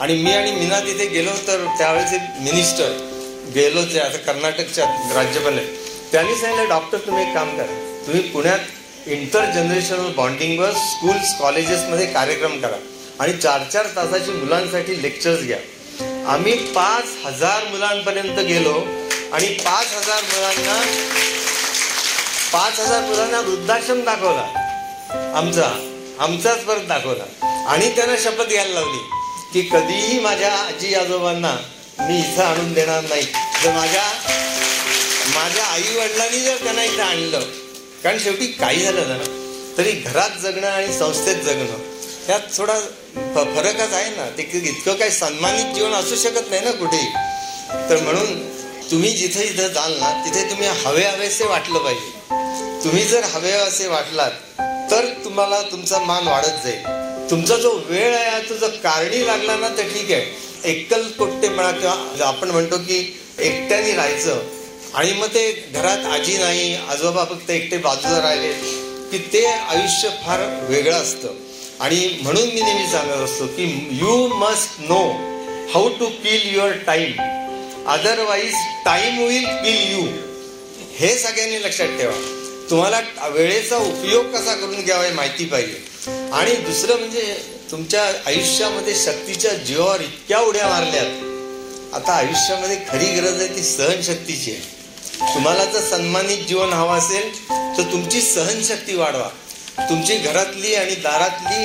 आणि 0.00 0.14
मी 0.14 0.32
आणि 0.32 0.50
मीना 0.50 0.80
तिथे 0.80 1.06
गेलो 1.06 1.30
तर 1.46 1.64
त्यावेळेचे 1.78 2.18
मिनिस्टर 2.18 2.90
गेलो 3.54 3.82
ते 3.82 3.98
आता 3.98 4.16
कर्नाटकच्या 4.16 4.84
राज्यपाल 5.14 5.58
त्यांनी 6.12 6.34
सांगितलं 6.34 6.68
डॉक्टर 6.68 6.98
तुम्ही 6.98 7.28
एक 7.28 7.34
काम 7.34 7.56
करा. 7.56 8.02
तुम्ही 8.06 8.20
पुण्यात 8.20 8.58
इंटर 9.06 9.44
जनरेशनल 9.44 10.12
बॉन्डिंगवर 10.12 10.70
स्कूल्स 10.70 11.38
कॉलेजेसमध्ये 11.38 12.06
कार्यक्रम 12.06 12.60
करा. 12.60 12.76
आणि 13.20 13.32
चार 13.32 13.60
चार 13.72 13.86
तासाची 13.96 14.30
मुलांसाठी 14.30 15.02
लेक्चर्स 15.02 15.40
घ्या. 15.40 15.58
आम्ही 16.28 16.52
पाच 16.52 17.26
हजार 17.26 17.68
मुलांपर्यंत 17.70 18.38
गेलो. 18.38 19.01
आणि 19.32 19.46
पाच 19.46 19.92
हजार 19.92 20.22
मुलांना 20.22 20.74
पाच 22.52 22.78
हजार 22.80 23.00
मुलांना 23.02 23.40
वृद्धाश्रम 23.40 24.00
दाखवला. 24.04 24.42
आमचा 25.36 25.68
आमचाच 26.24 26.64
परत 26.64 26.86
दाखवला. 26.88 27.24
आणि 27.72 27.88
त्यांना 27.96 28.16
शपथ 28.22 28.48
घ्यायला 28.48 28.74
लावली 28.74 28.98
की 29.52 29.62
कधीही 29.68 30.18
माझ्या 30.20 30.52
आजी 30.54 30.94
आजोबांना 30.94 31.56
मी 32.00 32.18
इथं 32.18 32.42
आणून 32.42 32.72
देणार 32.72 33.02
नाही. 33.02 33.22
जर 33.62 33.72
माझ्या 33.72 34.02
माझ्या 35.34 35.64
आई 35.64 35.96
वडिलांनी 35.96 36.40
जर 36.40 36.56
त्यांना 36.62 36.84
इथं 36.84 37.02
आणलं 37.02 37.40
कारण 38.02 38.18
शेवटी 38.18 38.46
काही 38.60 38.82
झालं 38.84 39.08
ना 39.08 39.18
तरी 39.78 39.92
घरात 39.92 40.38
जगणं 40.42 40.66
आणि 40.66 40.92
संस्थेत 40.98 41.36
जगणं 41.44 41.90
ह्यात 42.26 42.40
थोडा 42.56 42.78
फरकच 43.34 43.92
आहे 43.92 44.10
ना. 44.16 44.28
ते 44.38 44.42
इतकं 44.54 44.94
काही 44.94 45.10
सन्मानित 45.10 45.74
जीवन 45.74 45.92
असू 45.94 46.16
शकत 46.16 46.50
नाही 46.50 46.64
ना 46.64 46.70
कुठेही. 46.70 47.06
तर 47.90 48.02
म्हणून 48.02 48.50
तुम्ही 48.92 49.10
जिथे 49.10 49.42
इथं 49.42 49.68
जाल 49.74 49.92
ना 50.00 50.08
तिथे 50.24 50.42
तुम्ही 50.48 50.66
हवे 50.78 51.04
हवेसे 51.04 51.44
वाटलं 51.48 51.78
पाहिजे. 51.84 52.10
तुम्ही 52.82 53.04
जर 53.04 53.24
हवे 53.34 53.52
असे 53.52 53.86
वाटलात 53.88 54.60
तर 54.90 55.06
तुम्हाला 55.24 55.60
तुमचा 55.70 55.98
मान 56.00 56.26
वाढत 56.28 56.58
जाईल. 56.64 57.30
तुमचा 57.30 57.56
जो 57.56 57.70
वेळ 57.88 58.14
आहे 58.16 58.40
तो 58.48 58.56
जर 58.56 58.74
कारणी 58.82 59.26
लागला 59.26 59.56
ना 59.56 59.68
तर 59.78 59.88
ठीक 59.94 60.10
आहे. 60.12 60.24
एकल 60.72 61.02
म्हणा 61.18 61.70
किंवा 61.70 62.26
आपण 62.26 62.50
म्हणतो 62.50 62.78
की 62.78 62.98
एकट्याने 63.38 63.94
राहायचं 63.94 64.42
आणि 64.94 65.12
मग 65.12 65.34
ते 65.34 65.50
घरात 65.74 66.06
आजी 66.12 66.36
नाही 66.38 66.74
आजोबा 66.90 67.24
फक्त 67.24 67.50
एकटे 67.50 67.76
बाजूला 67.88 68.20
राहिले 68.22 68.52
की 69.10 69.18
ते 69.32 69.44
आयुष्य 69.46 70.08
फार 70.26 70.46
वेगळं 70.68 71.02
असतं. 71.02 71.34
आणि 71.80 72.18
म्हणून 72.22 72.48
मी 72.48 72.60
नेहमी 72.60 72.86
सांगत 72.92 73.22
असतो 73.24 73.46
की 73.56 73.74
you 74.00 74.26
must 74.38 74.80
know 74.88 75.04
how 75.74 75.88
to 75.98 76.06
kill 76.24 76.54
your 76.54 76.72
time 76.86 77.12
otherwise 77.88 78.54
time 78.84 79.18
will 79.18 79.44
kill 79.44 79.92
you 79.92 80.02
हे 80.98 81.08
सगळ्यांनी 81.18 81.62
लक्षात 81.62 81.86
ठेवा. 81.86 82.12
तुम्हाला 82.70 83.00
वेळेचा 83.28 83.76
उपयोग 83.76 84.26
कसा 84.32 84.54
करून 84.54 84.84
घ्यावा 84.84 85.04
हे 85.04 85.12
माहिती 85.12 85.44
पाहिजे. 85.44 85.80
आणि 86.32 86.54
दुसरं 86.56 86.98
म्हणजे 86.98 87.34
तुमच्या 87.70 88.04
आयुष्यामध्ये 88.26 88.94
शक्तीच्या 88.94 89.52
जीवावर 89.54 90.00
इतक्या 90.00 90.40
उड्या 90.40 90.68
मारल्यात. 90.68 91.94
आता 91.94 92.12
आयुष्यामध्ये 92.12 92.76
खरी 92.90 93.06
गरज 93.06 93.40
आहे 93.40 93.56
ती 93.56 93.62
सहनशक्तीची 93.62 94.50
आहे. 94.50 95.34
तुम्हाला 95.34 95.64
जर 95.64 95.80
सन्मानित 95.80 96.46
जीवन 96.48 96.72
हवं 96.72 96.98
असेल 96.98 97.32
तर 97.78 97.92
तुमची 97.92 98.20
सहनशक्ती 98.20 98.94
वाढवा. 98.94 99.28
तुमची 99.88 100.16
घरातली 100.16 100.74
आणि 100.74 100.94
दारातली 100.94 101.64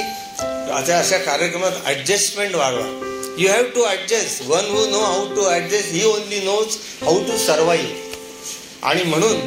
अशा 0.72 0.98
अशा 1.00 1.18
कार्यक्रमात 1.18 1.72
ॲडजस्टमेंट 1.86 2.56
वाढवा. 2.56 3.07
You 3.40 3.50
have 3.50 3.64
to 3.76 3.86
adjust 3.90 4.42
one 4.42 4.66
who 4.66 4.86
know 4.86 5.00
how 5.00 5.26
to 5.36 5.50
adjust 5.52 5.92
he 5.94 6.04
only 6.04 6.40
knows 6.40 6.76
how 7.02 7.20
to 7.24 7.38
survive 7.38 8.86
आणि 8.88 9.04
म्हणून 9.04 9.40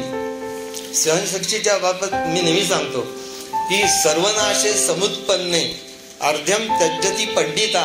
सहनशक्तीच्या 0.93 1.77
बाबत 1.77 2.13
मी 2.13 2.41
नेहमी 2.41 2.63
सांगतो 2.65 3.01
की 3.69 3.81
सर्वनाशे 4.03 4.73
समुत्पन्ने 4.73 5.61
अर्ध्यम 6.21 6.67
तज्जती 6.81 7.25
पंडिता 7.25 7.83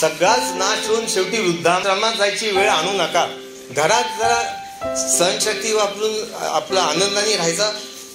सगळाच 0.00 0.52
नाश 0.54 0.86
होऊन 0.88 1.06
शेवटी 1.08 1.40
वृद्धाश्रमात 1.40 2.12
जायची 2.18 2.50
वेळ 2.50 2.68
आणू 2.68 2.92
नका. 2.92 3.26
घरात 3.70 4.18
जरा 4.20 4.96
सहनशक्ती 4.96 5.72
वापरून 5.72 6.34
आपला 6.34 6.80
आनंदाने 6.80 7.36
राहायचा 7.36 7.70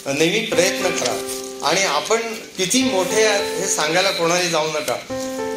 नेहमी 0.08 0.40
प्रयत्न 0.40 0.90
करा. 0.90 1.14
आणि 1.68 1.84
आपण 1.84 2.34
किती 2.58 2.84
मोठे 2.84 3.26
आहात 3.26 3.60
हे 3.60 3.68
सांगायला 3.68 4.12
कोणाला 4.12 4.50
जाऊ 4.50 4.68
नका. 4.68 4.96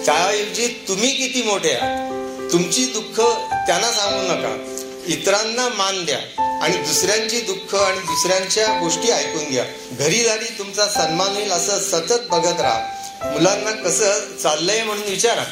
त्याऐवजी 0.07 0.85
तुम्ही 0.89 1.11
किती 1.11 1.43
मोठे 1.43 1.73
आहात? 1.73 2.53
तुमची 2.53 2.85
दुःख 2.85 3.21
त्यांना 3.67 3.93
सांगू 3.93 4.23
नका. 4.23 4.75
इतरांना 5.07 5.69
मान 5.69 6.05
द्या 6.05 6.19
आणि 6.63 6.77
दुसऱ्यांची 6.77 7.41
दुःख 7.41 7.75
आणि 7.75 7.99
दुसऱ्यांच्या 7.99 8.79
गोष्टी 8.81 9.11
ऐकून 9.11 9.45
घ्या. 9.51 9.65
घरी 9.93 10.25
झाली 10.25 10.59
तुमचा 10.59 10.87
सन्मान 10.87 11.29
होईल 11.29 11.51
असं 11.51 11.79
सतत 11.79 12.21
बघत 12.31 12.61
राहा. 12.61 12.81
मुलांना 13.25 13.71
कसं 13.71 14.37
चाललंय 14.43 14.83
म्हणून 14.83 15.09
विचारा. 15.09 15.45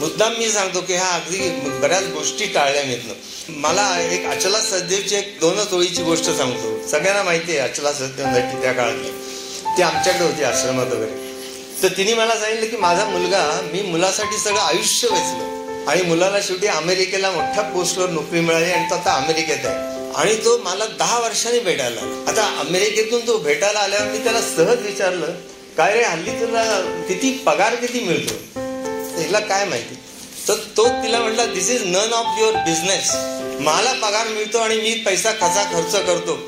मुद्दाम 0.00 0.34
मी 0.38 0.48
सांगतो 0.48 0.80
की 0.80 0.94
ह्या 0.94 1.08
अगदी 1.08 1.48
बऱ्याच 1.80 2.04
गोष्टी 2.04 2.46
टाळल्या 2.46 2.84
मिळत 2.84 3.00
मला 3.48 4.00
एक 4.12 4.26
अचला 4.26 4.60
सदेवची 4.60 5.16
एक 5.16 5.38
दोनच 5.40 5.72
ओळीची 5.72 6.02
गोष्ट 6.02 6.24
सांगतो. 6.24 6.88
सगळ्यांना 6.88 7.22
माहिती 7.22 7.56
आहे 7.56 7.68
अचला 7.68 7.92
सदेव 7.92 8.26
म्हणजे 8.26 8.62
त्या 8.62 8.72
काळातली. 8.72 9.10
ते 9.78 9.82
आमच्याकडे 9.82 10.24
होती 10.24 10.42
आश्रमात 10.42 10.86
वगैरे. 10.86 11.31
तर 11.82 11.88
तिने 11.88 12.12
मला 12.14 12.34
सांगितलं 12.34 12.66
की 12.66 12.76
माझा 12.76 13.04
मुलगा 13.04 13.60
मी 13.72 13.80
मुलासाठी 13.82 14.36
सगळं 14.38 14.60
आयुष्य 14.60 15.08
वेचलं. 15.10 15.86
आणि 15.88 16.02
मुलाला 16.02 16.40
शेवटी 16.42 16.66
अमेरिकेला 16.66 17.30
मोठ्या 17.30 17.62
पोस्टवर 17.62 18.08
नोकरी 18.08 18.40
मिळाली 18.40 18.70
आणि 18.72 18.90
तो 18.90 18.94
आता 18.94 19.12
अमेरिकेत 19.14 19.64
आहे. 19.64 20.12
आणि 20.14 20.34
तो 20.34 20.56
मला 20.58 20.86
दहा 20.98 21.18
वर्षांनी 21.18 21.58
भेटायला 21.60 22.00
आता 22.28 22.42
अमेरिकेतून 22.60 23.26
तो 23.26 23.36
भेटायला 23.38 23.78
आल्यावर 23.78 24.06
मी 24.06 24.18
त्याला 24.18 24.40
सहज 24.40 24.86
विचारलं 24.86 25.32
काय 25.76 25.92
रे 25.94 26.02
हल्ली 26.04 26.30
तुला 26.30 26.64
किती 27.08 27.30
पगार 27.46 27.74
किती 27.74 28.00
मिळतो? 28.00 28.34
तिला 29.18 29.38
काय 29.40 29.64
माहिती. 29.64 29.94
तर 30.48 30.54
तो 30.76 30.88
तिला 30.88 31.18
म्हटला 31.18 31.46
this 31.46 31.70
is 31.70 31.82
none 31.86 32.12
of 32.12 32.38
your 32.38 32.54
business 32.54 33.10
मला 33.60 33.92
पगार 34.02 34.28
मिळतो 34.28 34.58
आणि 34.58 34.76
मी 34.76 34.94
पैसा 35.06 35.32
कसा 35.32 35.64
खर्च 35.72 35.94
करतो. 36.06 36.38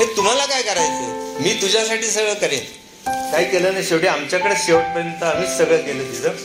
हे 0.00 0.04
तुम्हाला 0.16 0.46
काय 0.46 0.62
करायचं 0.62 1.42
मी 1.42 1.54
तुझ्यासाठी 1.62 2.06
सगळं 2.06 2.34
करेन. 2.34 2.79
काय 3.06 3.44
केलं 3.44 3.72
नाही. 3.72 3.84
शेवटी 3.84 4.06
आमच्याकडे 4.06 4.54
शेवटपर्यंत 4.66 5.22
आम्हीच 5.22 5.56
सगळं 5.58 5.76
केलं 5.76 6.12
तिथं. 6.12 6.36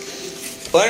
पण 0.73 0.89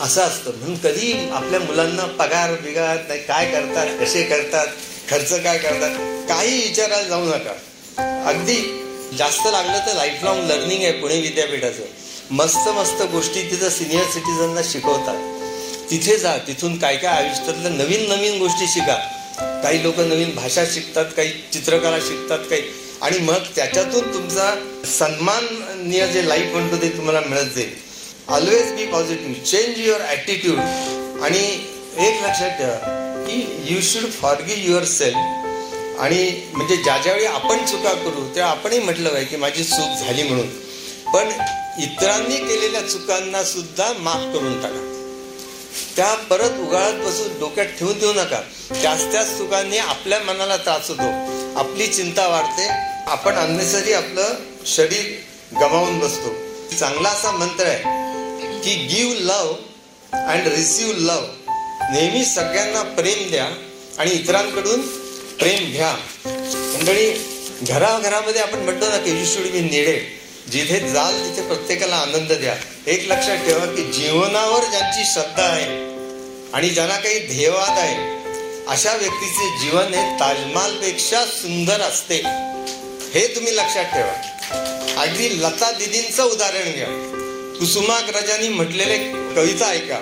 असं 0.00 0.22
असतं 0.22 0.56
म्हणून 0.56 0.76
कधी 0.76 1.12
आपल्या 1.32 1.60
मुलांना 1.60 2.04
पगार 2.18 2.52
बिगार 2.54 2.96
नाही 3.08 3.20
काय 3.20 3.50
करतात 3.50 3.86
कसे 4.00 4.22
करतात 4.22 4.66
खर्च 5.10 5.32
काय 5.42 5.58
करतात 5.58 5.96
काही 6.28 6.60
विचारायला 6.62 7.08
जाऊ 7.08 7.24
नका. 7.24 7.54
अगदी 8.28 8.56
जास्त 9.18 9.46
लागलं 9.46 9.78
तर 9.86 9.94
लाईफ 9.94 10.24
लॉंग 10.24 10.44
लर्निंग 10.44 10.82
आहे 10.82 10.92
पुणे 10.92 11.20
विद्यापीठाचं. 11.20 11.82
मस्त 12.30 12.68
मस्त 12.68 13.02
गोष्टी 13.02 13.42
तिथं 13.42 13.68
सिनियर 13.68 14.04
सिटीजनला 14.04 14.60
शिकवतात. 14.64 15.22
तिथे 15.90 16.16
जा 16.18 16.36
तिथून 16.46 16.78
काय 16.78 16.96
काय 16.96 17.24
आयुष्यातल्या 17.24 17.70
नवीन 17.70 18.08
नवीन 18.08 18.38
गोष्टी 18.38 18.66
शिका. 18.66 18.96
काही 19.62 19.82
लोक 19.82 20.00
नवीन 20.00 20.34
भाषा 20.34 20.64
शिकतात 20.64 21.04
काही 21.16 21.30
चित्रकला 21.52 21.98
शिकतात 21.98 22.38
काही 22.38 22.62
आणि 23.02 23.18
मग 23.18 23.38
त्याच्यातून 23.56 24.12
तुमचा 24.14 24.54
सन्माननीय 24.98 26.06
जे 26.06 26.28
लाईफ 26.28 26.52
म्हणतो 26.52 26.76
ते 26.82 26.88
तुम्हाला 26.88 27.20
मिळत 27.20 27.54
जाईल. 27.56 27.74
Always 28.28 28.72
be 28.72 28.86
positive 28.86 29.42
change 29.44 29.78
your 29.78 30.00
attitude 30.00 30.58
आणि 31.24 31.38
एक 32.06 32.22
लक्षात 32.22 32.58
ठेवा 32.58 32.76
की 33.26 33.64
you 33.68 33.80
should 33.82 34.10
forgive 34.10 34.70
your 34.70 34.84
self 34.84 36.00
आणि 36.00 36.42
म्हणजे 36.54 36.76
ज्या 36.76 36.96
ज्यावेळी 36.98 37.26
आपण 37.26 37.64
चुका 37.66 37.92
करू 37.94 38.34
तेव्हा 38.34 38.50
आपणही 38.50 38.78
म्हटलं 38.78 39.10
पाहिजे 39.10 39.30
की 39.30 39.36
माझी 39.36 39.64
चूक 39.64 40.04
झाली 40.04 40.22
म्हणून. 40.22 40.46
पण 41.12 41.28
इतरांनी 41.82 42.36
केलेल्या 42.36 42.80
चुकांना 42.80 43.44
सुद्धा 43.44 43.92
माफ 43.98 44.22
करून 44.34 44.60
टाका. 44.62 44.82
त्या 45.96 46.14
परत 46.30 46.58
उगाळत 46.60 46.94
बसून 46.94 47.38
डोक्यात 47.38 47.66
ठेवून 47.78 47.98
देऊ 47.98 48.12
नका. 48.12 48.40
त्याच 48.82 49.12
त्याच 49.12 49.36
चुकांनी 49.38 49.78
आपल्या 49.78 50.18
मनाला 50.20 50.56
त्रास 50.56 50.90
होतो. 50.90 51.35
आपली 51.56 51.86
चिंता 51.86 52.26
वाढते. 52.28 52.66
आपण 53.10 53.34
अननेसरी 53.34 53.92
आपलं 53.92 54.34
शरीर 54.66 55.04
गमावून 55.60 55.98
बसतो. 55.98 56.32
चांगला 56.76 57.08
असा 57.08 57.30
मंत्र 57.30 57.66
आहे 57.66 58.60
की 58.62 58.74
give 58.86 59.20
love 59.20 59.52
and 60.12 60.48
receive 60.48 60.98
love 61.00 61.22
नेहमी 61.92 62.24
सगळ्यांना 62.24 62.82
प्रेम 62.96 63.28
द्या 63.30 63.46
आणि 63.98 64.10
इतरांकडून 64.10 64.80
प्रेम 65.38 65.70
घ्या. 65.72 65.94
मंडळी 66.26 67.10
घराघरामध्ये 67.62 68.42
आपण 68.42 68.58
म्हणतो 68.58 68.88
ना 68.88 68.96
की 68.96 69.18
यू 69.18 69.24
शुड 69.24 69.50
बी 69.52 69.60
नेडे 69.60 69.98
जिथे 70.52 70.80
जाल 70.88 71.18
तिथे 71.20 71.46
प्रत्येकाला 71.46 71.96
आनंद 71.96 72.32
द्या. 72.32 72.54
एक 72.86 73.08
लक्षात 73.08 73.46
ठेवा 73.46 73.64
की 73.66 73.82
जीवनावर 73.92 74.64
ज्यांची 74.70 75.04
श्रद्धा 75.12 75.44
आहे 75.44 75.64
आणि 76.54 76.68
ज्यांना 76.68 76.96
काही 76.96 77.18
ध्येयवाद 77.26 77.78
आहे 77.78 77.94
अशा 78.68 78.92
व्यक्तीचे 78.92 79.58
जीवन 79.58 79.94
हे 79.94 80.20
ताजमहालपेक्षा 80.20 81.26
सुंदर 81.26 81.80
असते. 81.80 82.14
हे 83.14 83.34
तुम्ही 83.34 83.56
लक्षात 83.56 83.84
ठेवा. 83.84 84.14
अगदी 85.02 85.42
लता 85.42 85.70
दिदींचं 85.72 86.22
उदाहरण 86.22 86.72
घ्या. 86.72 86.86
कुसुमाग्रजांनी 87.58 88.48
म्हटलेले 88.48 88.98
कविता 89.34 89.68
ऐका. 89.68 90.00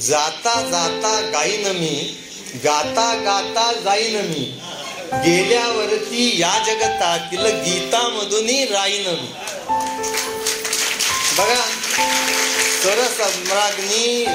जाता 0.00 0.60
जाता 0.60 1.30
गाईन 1.32 1.66
मी 1.66 2.16
गाता 2.64 3.14
गाता 3.14 3.72
जाईन 3.72 4.16
मी. 4.16 4.60
गेल्यावरती 5.12 6.40
या 6.40 6.62
जगतातील 6.66 7.46
गीतामधूनही 7.46 8.64
राईन 8.64 9.06
मी. 9.06 9.32
बघा 11.38 11.66
सरसम्राज्ञी 12.82 14.26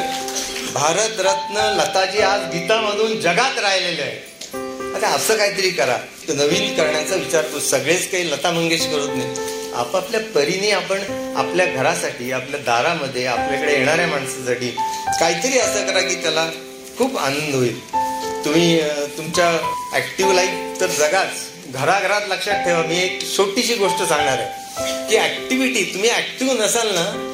भारतरत्न 0.74 1.58
लताजी 1.78 2.20
आज 2.20 2.42
गीतामधून 2.54 3.20
जगात 3.22 3.60
राहिलेले 3.60 4.02
आहे 4.02 4.96
आता 4.96 5.08
असं 5.08 5.36
काहीतरी 5.38 5.70
करा. 5.70 5.98
नवीन 6.30 6.76
करण्याचा 6.76 7.16
विचार 7.16 7.44
तू 7.44 7.60
सगळेच 7.60 8.10
काही 8.12 8.32
लता 8.32 8.52
मंगेशकर 8.52 9.00
होत 9.00 9.10
नाही. 9.16 9.36
आपापल्या 9.76 10.22
परीने 10.36 10.72
आपण 10.72 11.02
आपल्या 11.38 11.66
घरासाठी 11.66 12.32
आपल्या 12.32 12.60
दारामध्ये 12.60 13.26
आपल्याकडे 13.26 13.74
येणाऱ्या 13.74 14.08
माणसासाठी 14.08 14.70
काहीतरी 15.20 15.60
असं 15.60 15.86
करा 15.88 16.02
की 16.02 16.16
त्याला 16.16 16.50
खूप 16.98 17.18
आनंद 17.18 17.56
होईल. 17.56 17.80
तुम्ही 18.46 18.80
तुमच्या 19.18 19.50
ऍक्टिव्ह 19.96 20.34
लाईफ 20.34 20.80
तर 20.82 20.88
जगाच. 20.88 21.52
घराघरात 21.68 22.22
लक्षात 22.28 22.66
ठेवा. 22.66 22.82
मी 22.82 23.04
एक 23.04 23.22
छोटीशी 23.38 23.76
गोष्ट 23.76 24.04
सांगणार 24.04 24.38
आहे. 24.40 25.10
की 25.10 25.18
ऍक्टिव्हिटी 25.18 25.84
तुम्ही 25.84 26.10
ऍक्टिव्ह 26.10 26.54
नसाल 26.64 26.88
ना 26.88 27.30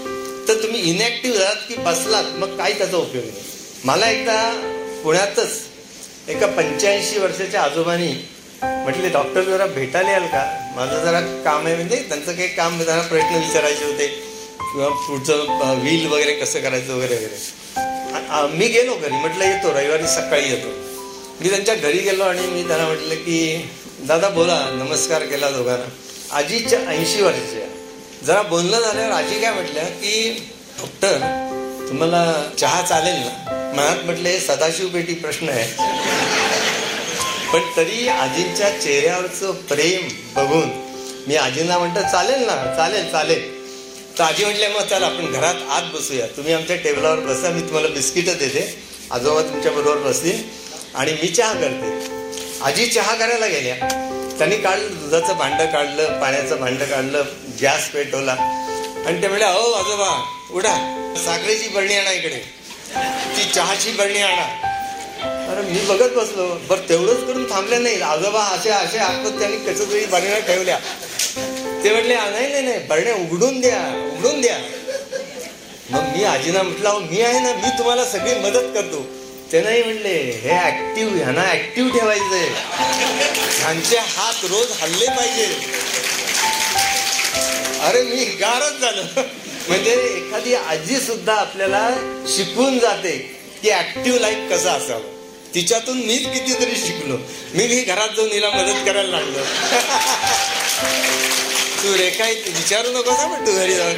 तर 0.50 0.62
तुम्ही 0.63 0.82
इनॅक्टिव्ह 0.89 1.39
राहत 1.39 1.56
की 1.68 1.75
बसलात 1.75 2.24
मग 2.38 2.56
काही 2.58 2.77
त्याचा 2.77 2.98
उपयोग 2.98 3.25
नाही. 3.25 3.44
मला 3.86 4.10
एकदा 4.12 4.38
पुण्यातच 5.03 5.60
एका 6.27 6.48
पंच्याऐंशी 6.48 7.20
वर्षाच्या 7.20 7.62
आजोबानी 7.62 8.08
म्हटले 8.62 9.10
डॉक्टर 9.10 9.41
जरा 9.41 9.65
भेटायला 9.65 10.12
याल 10.12 10.25
का? 10.25 10.72
माझं 10.75 11.03
जरा 11.06 11.20
काम 11.46 11.65
आहे 11.65 11.75
म्हणजे 11.75 11.96
त्यांचं 12.10 12.36
काही 12.36 12.48
काम 12.56 12.82
जरा 12.82 13.01
प्रश्न 13.01 13.36
विचारायचे 13.36 13.86
होते. 13.86 14.08
किंवा 14.72 14.89
पुढचं 14.89 15.75
व्हील 15.79 16.08
वगैरे 16.08 16.34
कसं 16.34 16.62
करायचं 16.62 16.96
वगैरे 16.96 17.15
वगैरे. 17.15 18.58
मी 18.58 18.68
गेलो 18.68 18.96
घरी 18.96 19.13
म्हटलं 19.13 19.46
येतो 19.46 19.74
रविवारी 19.74 20.08
सकाळी 20.08 20.50
येतो. 20.50 20.68
मी 21.41 21.50
त्यांच्या 21.50 21.75
घरी 21.75 21.98
गेलो 21.98 22.24
आणि 22.24 22.48
मी 22.48 22.68
त्यांना 22.68 22.88
म्हटलं 22.88 23.15
की 23.15 23.70
दादा 24.00 24.29
बोला 24.29 24.60
नमस्कार 24.74 25.24
केला 25.24 25.50
दोघांना. 25.50 25.86
आजीच्या 26.38 26.79
ऐंशी 26.88 27.22
वर्षाच्या. 27.22 27.78
जरा 28.27 28.41
बोलणं 28.41 28.79
झाल्यावर 28.79 29.11
आजी 29.11 29.39
काय 29.41 29.53
म्हटल्या 29.53 29.83
की 29.83 30.47
डॉक्टर 30.79 31.17
तुम्हाला 31.89 32.49
चहा 32.59 32.81
चालेल 32.81 33.15
ना? 33.15 33.73
मनात 33.75 34.03
म्हटले 34.05 34.39
सदाशिव 34.39 34.88
पेटी 34.88 35.13
प्रश्न 35.13 35.49
आहे. 35.49 35.67
पण 37.53 37.59
तरी 37.77 38.07
आजींच्या 38.07 38.69
चेहऱ्यावरचं 38.79 39.51
प्रेम 39.51 40.07
बघून 40.35 40.69
मी 41.27 41.35
आजींना 41.35 41.77
म्हणतो 41.77 42.01
चालेल 42.01 42.39
ना 42.39 42.75
चालेल 42.75 43.11
चालेल. 43.11 43.47
तर 44.19 44.23
आजी 44.23 44.45
म्हटले 44.45 44.67
मग 44.67 44.81
चल 44.81 45.03
आपण 45.03 45.31
घरात 45.31 45.55
आत 45.69 45.83
बसूया. 45.93 46.27
तुम्ही 46.27 46.53
आमच्या 46.53 46.75
टेबलावर 46.75 47.19
बसा 47.19 47.49
मी 47.49 47.61
तुम्हाला 47.61 47.88
बिस्किटं 47.88 48.38
देते. 48.39 48.83
आजोबा 49.11 49.41
तुमच्या 49.41 49.71
बरोबर 49.71 49.97
बसतील 49.97 50.43
आणि 50.95 51.13
मी 51.13 51.27
चहा 51.27 51.53
करते. 51.53 52.07
आजी 52.61 52.85
चहा 52.85 53.15
करायला 53.15 53.47
गेल्या. 53.47 53.75
त्यांनी 54.39 54.58
काढलं 54.58 54.88
दुधाचं 54.88 55.38
भांडं 55.38 55.65
काढलं 55.65 56.19
पाण्याचं 56.22 56.60
भांडं 56.60 56.86
काढलं 56.86 57.24
गॅस 57.62 57.89
पेटवला. 57.89 58.31
आणि 59.05 59.22
ते 59.22 59.27
म्हणले 59.27 59.46
अहो 59.46 59.72
आजोबा 59.72 60.36
उडा 60.51 60.74
साखरेची 61.25 61.67
बरणी 61.67 61.96
आणा 61.96 62.12
इकडे. 62.12 62.38
ती 63.38 63.50
चहाची 63.53 63.91
बरणी 63.91 64.22
आणा. 64.22 64.46
अरे 65.51 65.62
मी 65.62 65.79
बघत 65.79 66.15
बसलो. 66.15 66.48
बरं 66.69 66.89
तेवढंच 66.89 67.27
करून 67.27 67.51
थांबले 67.51 67.77
नाही. 67.77 68.01
आजोबा 68.01 68.43
असे 68.43 68.69
असे 68.69 68.98
आखत 68.98 69.39
त्यांनी 69.39 69.58
कसं 69.58 69.91
तरी 69.91 70.05
बरण्या 70.05 70.39
ठेवल्या. 70.39 70.77
ते 71.84 71.91
म्हटले 71.91 72.15
नाही 72.15 72.48
नाही 72.48 72.62
नाही. 72.62 72.79
बरण्या 72.79 73.15
उघडून 73.15 73.59
द्या 73.59 74.07
उघडून 74.13 74.42
द्या. 74.42 74.57
मग 75.90 76.01
मी 76.01 76.24
आजीना 76.24 76.61
म्हटलं 76.61 77.00
मी 77.11 77.22
आहे 77.22 77.40
ना 77.40 77.53
मी 77.53 77.77
तुम्हाला 77.77 78.05
सगळी 78.05 78.33
मदत 78.35 78.74
करतो. 78.74 79.19
ते 79.51 79.62
नाही 79.62 79.83
म्हणले 79.83 80.40
हे 80.44 80.68
ऍक्टिव्ह 80.68 81.16
ह्यांना 81.16 81.51
ऍक्टिव्ह 81.51 82.00
ठेवायचंय. 82.00 82.50
ह्यांचे 83.59 83.98
हात 83.98 84.46
रोज 84.46 84.68
हल्ले 84.81 85.05
पाहिजे. 85.05 85.46
अरे 87.81 88.03
मी 88.03 88.25
गारच 88.25 88.81
झालो. 88.81 89.01
म्हणजे 89.68 89.92
एखादी 89.92 90.53
आजी 90.53 91.00
सुद्धा 91.00 91.33
आपल्याला 91.33 91.90
शिकवून 92.27 92.79
जाते 92.79 93.38
की 93.62 93.72
ऍक्टिव्ह 93.72 94.20
लाईफ 94.20 94.51
कसं 94.51 94.70
असावं. 94.70 95.01
तिच्यातून 95.55 95.98
मीच 95.98 96.25
कितीतरी 96.25 96.75
शिकलो. 96.75 97.18
मी 97.53 97.68
मी 97.68 97.81
घरात 97.81 98.09
जाऊन 98.09 98.31
हिला 98.31 98.50
मदत 98.50 98.85
करायला 98.85 99.03
लागलो. 99.03 99.40
तू 101.83 101.98
रेखा 101.98 102.25
विचारू 102.25 102.92
नको 102.92 103.12
ना 103.12 103.27
पण 103.27 103.46
तू 103.46 103.51
घरी 103.51 103.74
जाऊन. 103.74 103.96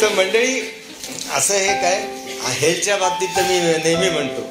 तर 0.00 0.08
मंडळी 0.08 0.60
असं 1.34 1.54
हे 1.54 1.66
काय? 1.66 2.19
हेल्थच्या 2.48 2.96
बाबतीत 2.96 3.28
तर 3.36 3.42
मी 3.42 3.58
नेहमी 3.84 4.08
म्हणतो 4.10 4.42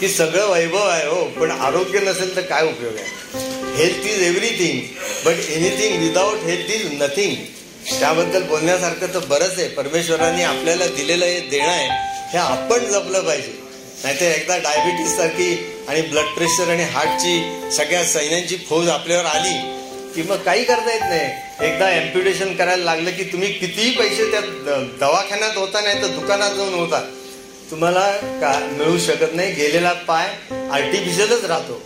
की 0.00 0.08
सगळं 0.08 0.46
वैभव 0.46 0.86
आहे 0.88 1.06
हो 1.06 1.24
पण 1.40 1.50
आरोग्य 1.50 2.00
नसेल 2.00 2.34
तर 2.36 2.40
काय 2.40 2.62
उपयोग 2.62 2.94
आहे? 2.94 3.44
Health 3.76 4.06
is 4.06 4.22
everything 4.22 4.80
but 5.24 5.50
anything 5.50 5.98
without 6.02 6.42
health 6.44 6.70
is 6.70 6.86
nothing 7.02 7.34
त्याबद्दल 7.90 8.42
बोलण्यासारखं 8.42 9.14
तर 9.14 9.26
बरंच 9.28 9.58
आहे. 9.58 9.68
परमेश्वरांनी 9.68 10.42
आपल्याला 10.42 10.86
दिलेलं 10.86 11.24
हे 11.26 11.40
देणं 11.50 11.68
आहे 11.68 11.88
हे 12.32 12.38
आपण 12.38 12.84
जपलं 12.84 13.20
पाहिजे. 13.20 13.52
नाहीतर 14.04 14.24
एकदा 14.24 14.56
डायबिटीस 14.58 15.16
सारखी 15.16 15.52
आणि 15.88 16.00
ब्लड 16.02 16.34
प्रेशर 16.36 16.70
आणि 16.70 16.84
हार्टची 16.84 17.70
सगळ्या 17.76 18.04
सैन्यांची 18.04 18.56
फौज 18.68 18.88
आपल्यावर 18.88 19.24
आली 19.24 19.54
की 20.14 20.22
मग 20.22 20.36
काही 20.36 20.64
करता 20.64 20.92
येत 20.92 21.00
नाही. 21.00 21.68
एकदा 21.68 21.90
एम्प्युटेशन 21.90 22.54
करायला 22.56 22.84
लागलं 22.84 23.10
की 23.10 23.24
तुम्ही 23.24 23.52
कितीही 23.52 23.90
पैसे 23.90 24.30
त्या 24.30 24.40
दवाखान्यात 25.00 25.56
होता 25.56 25.80
नाही 25.80 26.02
तर 26.02 26.08
दुकानात 26.08 26.50
जाऊन 26.50 26.74
होता. 26.74 27.02
तुम्हाला 27.70 28.16
का 28.16 28.68
मिळू 28.72 28.98
शकत 28.98 29.34
नाही? 29.34 29.52
गेलेला 29.52 29.92
पाय 29.92 30.26
आर्टिफिशियलच 30.72 31.44
राहतो. 31.44 31.82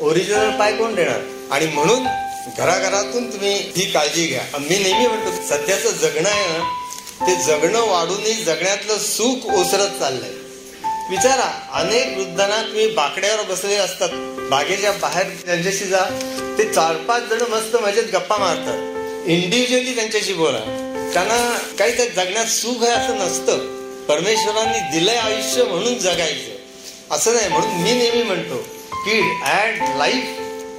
ओरिजिनल 0.00 0.50
पाय 0.50 0.76
कोण 0.76 0.94
देणार? 0.94 1.20
आणि 1.50 1.66
म्हणून 1.66 2.04
घराघरातून 2.58 3.32
तुम्ही 3.32 3.54
ही 3.76 3.90
काळजी 3.90 4.26
घ्या. 4.26 4.58
मी 4.58 4.78
नेहमी 4.78 5.06
म्हणतो 5.06 5.48
सध्याचं 5.48 5.90
जगणं 5.90 6.28
आहे 6.28 6.58
ना 6.58 6.64
ते 7.26 7.34
जगणं 7.44 7.80
वाढूनही 7.80 8.34
जगण्यातलं 8.34 8.98
सुख 8.98 9.50
ओसरत 9.50 9.88
चाललंय. 9.88 10.30
विचारा 11.10 11.70
अनेक 11.72 12.18
वृद्धांना 12.18 12.62
तुम्ही 12.62 12.86
बाकड्यावर 12.86 13.42
बसलेले 13.42 13.76
असतात. 13.76 14.08
बागेच्या 14.50 14.92
बाहेर 14.92 15.26
त्यांच्याशी 15.46 15.84
जा. 15.84 16.04
ते 16.58 16.64
चार 16.72 16.96
पाच 16.96 17.22
जण 17.22 17.40
मस्त 17.40 17.76
मजेत 17.76 18.04
गप्पा 18.04 18.36
मारतात. 18.36 18.98
इंडिव्हिज्युअली 19.28 19.94
त्यांच्याशी 19.94 20.32
बोला. 20.32 20.58
त्यांना 21.14 21.58
काही 21.78 21.96
त्या 21.96 22.24
जगण्यात 22.24 22.46
सुख 22.46 22.82
आहे 22.82 22.92
असं 22.92 23.16
नसतं. 23.16 23.81
परमेश्वरांनी 24.08 24.78
दिलंय 24.78 25.16
आयुष्य 25.16 25.64
म्हणून 25.64 25.98
जगायचं. 25.98 26.52
असं 27.10 27.34
नाही 27.34 27.48
म्हणून 27.48 27.70
मी 27.70 27.92
नेहमी 27.92 28.22
म्हणतो 28.22 28.56
की 28.92 29.40
add 29.42 29.96
life 29.96 30.24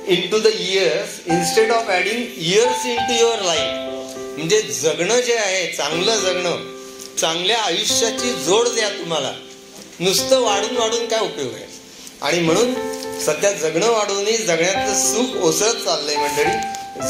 into 0.31 0.39
the 0.39 0.45
years 0.45 1.27
instead 1.27 1.71
of 1.71 1.89
adding 1.89 2.25
years 2.37 2.85
into 2.97 3.13
your 3.13 3.41
life 3.41 3.89
म्हणजे 4.37 4.61
जगणं 4.61 5.19
जे 5.19 5.35
आहे 5.35 5.67
चांगलं 5.67 6.15
जगणं 6.15 6.57
चांगल्या 7.19 7.57
आयुष्याची 7.57 8.33
जोड 8.33 8.67
द्या 8.67 8.89
तुम्हाला. 8.89 9.33
नुसतं 9.99 10.39
वाढून 10.39 10.77
वाढून 10.77 11.07
काय 11.07 11.19
उपयोग 11.19 11.53
आहे? 11.53 11.65
आणि 12.21 12.39
म्हणून 12.39 12.73
सध्या 13.19 13.51
जगणं 13.51 13.91
वाढूनही 13.91 14.37
जगण्यातलं 14.37 14.95
सुख 14.95 15.43
ओसरत 15.43 15.73
चाललंय 15.73 16.15
मंडळी. 16.15 16.57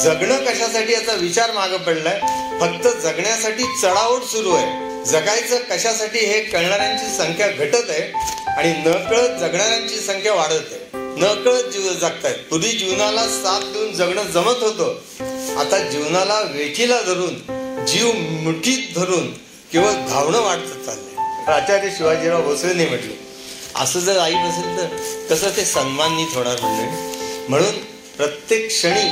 जगणं 0.04 0.38
कशासाठी 0.46 0.94
याचा 0.94 1.14
विचार 1.14 1.52
मागं 1.52 1.78
पडलाय? 1.78 2.20
फक्त 2.62 2.88
जगण्यासाठी 3.04 3.64
चढाओढ 3.82 4.22
सुरू 4.22 4.54
आहे. 4.54 4.93
जगायचं 5.06 5.58
कशासाठी 5.58 6.20
हे 6.20 6.40
कळणाऱ्यांची 6.42 7.18
संख्या 7.18 7.48
घटत 7.48 7.90
आहे 7.90 8.12
आणि 8.58 8.72
न 8.72 8.92
कळत 9.10 9.40
जगणाऱ्यांची 9.40 9.96
संख्या 9.96 10.34
वाढत 10.34 10.72
आहे. 10.72 10.80
न 10.94 11.34
कळत 11.44 11.64
जीव 11.64 11.92
जगतायत. 11.94 12.36
पूर्वी 12.50 12.70
जीवनाला 12.70 13.28
साथ 13.28 13.74
देऊन 13.74 13.94
जगणं 13.94 14.24
जमत 14.24 14.64
होतं. 14.64 14.96
आता 15.60 15.78
जीवनाला 15.90 16.40
वेठीला 16.40 17.02
धरून 17.02 17.36
जीव 17.86 18.12
मुठीत 18.44 18.96
धरून 18.96 19.32
केवळ 19.74 19.92
धावणं 20.10 20.42
वाढत 20.42 20.86
चाललंय. 20.86 21.54
आचार्य 21.54 21.90
शिवाजीराव 21.98 22.42
भोसलेने 22.42 22.86
म्हटले 22.86 23.20
असं 23.76 24.00
जर 24.00 24.18
आई 24.18 24.36
असेल 24.36 24.78
तर 24.78 24.88
कसं 25.30 25.50
ते 25.58 25.66
सन्मानित 25.66 26.36
होणार 26.36 26.62
म्हणजे 26.62 26.86
म्हणून 27.50 27.80
प्रत्येक 28.18 28.68
क्षणी 28.68 29.10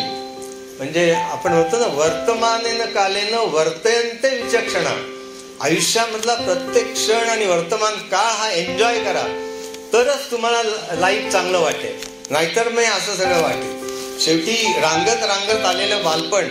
म्हणजे 0.77 1.13
आपण 1.13 1.53
म्हणतो 1.53 1.79
ना 1.79 1.85
वर्तमानेन 1.85 2.81
कालेनं 2.81 3.37
वर्तयंते 3.37 4.29
विचक्षणा. 4.41 5.17
आयुष्यामधला 5.61 6.33
प्रत्येक 6.33 6.93
क्षण 6.93 7.29
आणि 7.29 7.45
वर्तमान 7.45 7.93
काळ 7.93 8.31
हा 8.31 8.51
एन्जॉय 8.51 8.99
करा. 8.99 9.47
तरच 9.93 10.31
तुम्हाला 10.31 10.63
लाईफ 10.93 11.31
चांगलं 11.31 11.59
वाटेल. 11.59 12.03
नाहीतर 12.29 12.69
मी 12.69 12.83
असं 12.83 13.15
सगळं 13.15 13.41
वाटेल. 13.41 13.81
शेवटी 14.19 14.73
रांगत 14.81 15.23
रांगत 15.23 15.65
आलेलं 15.65 16.03
बालपण 16.03 16.47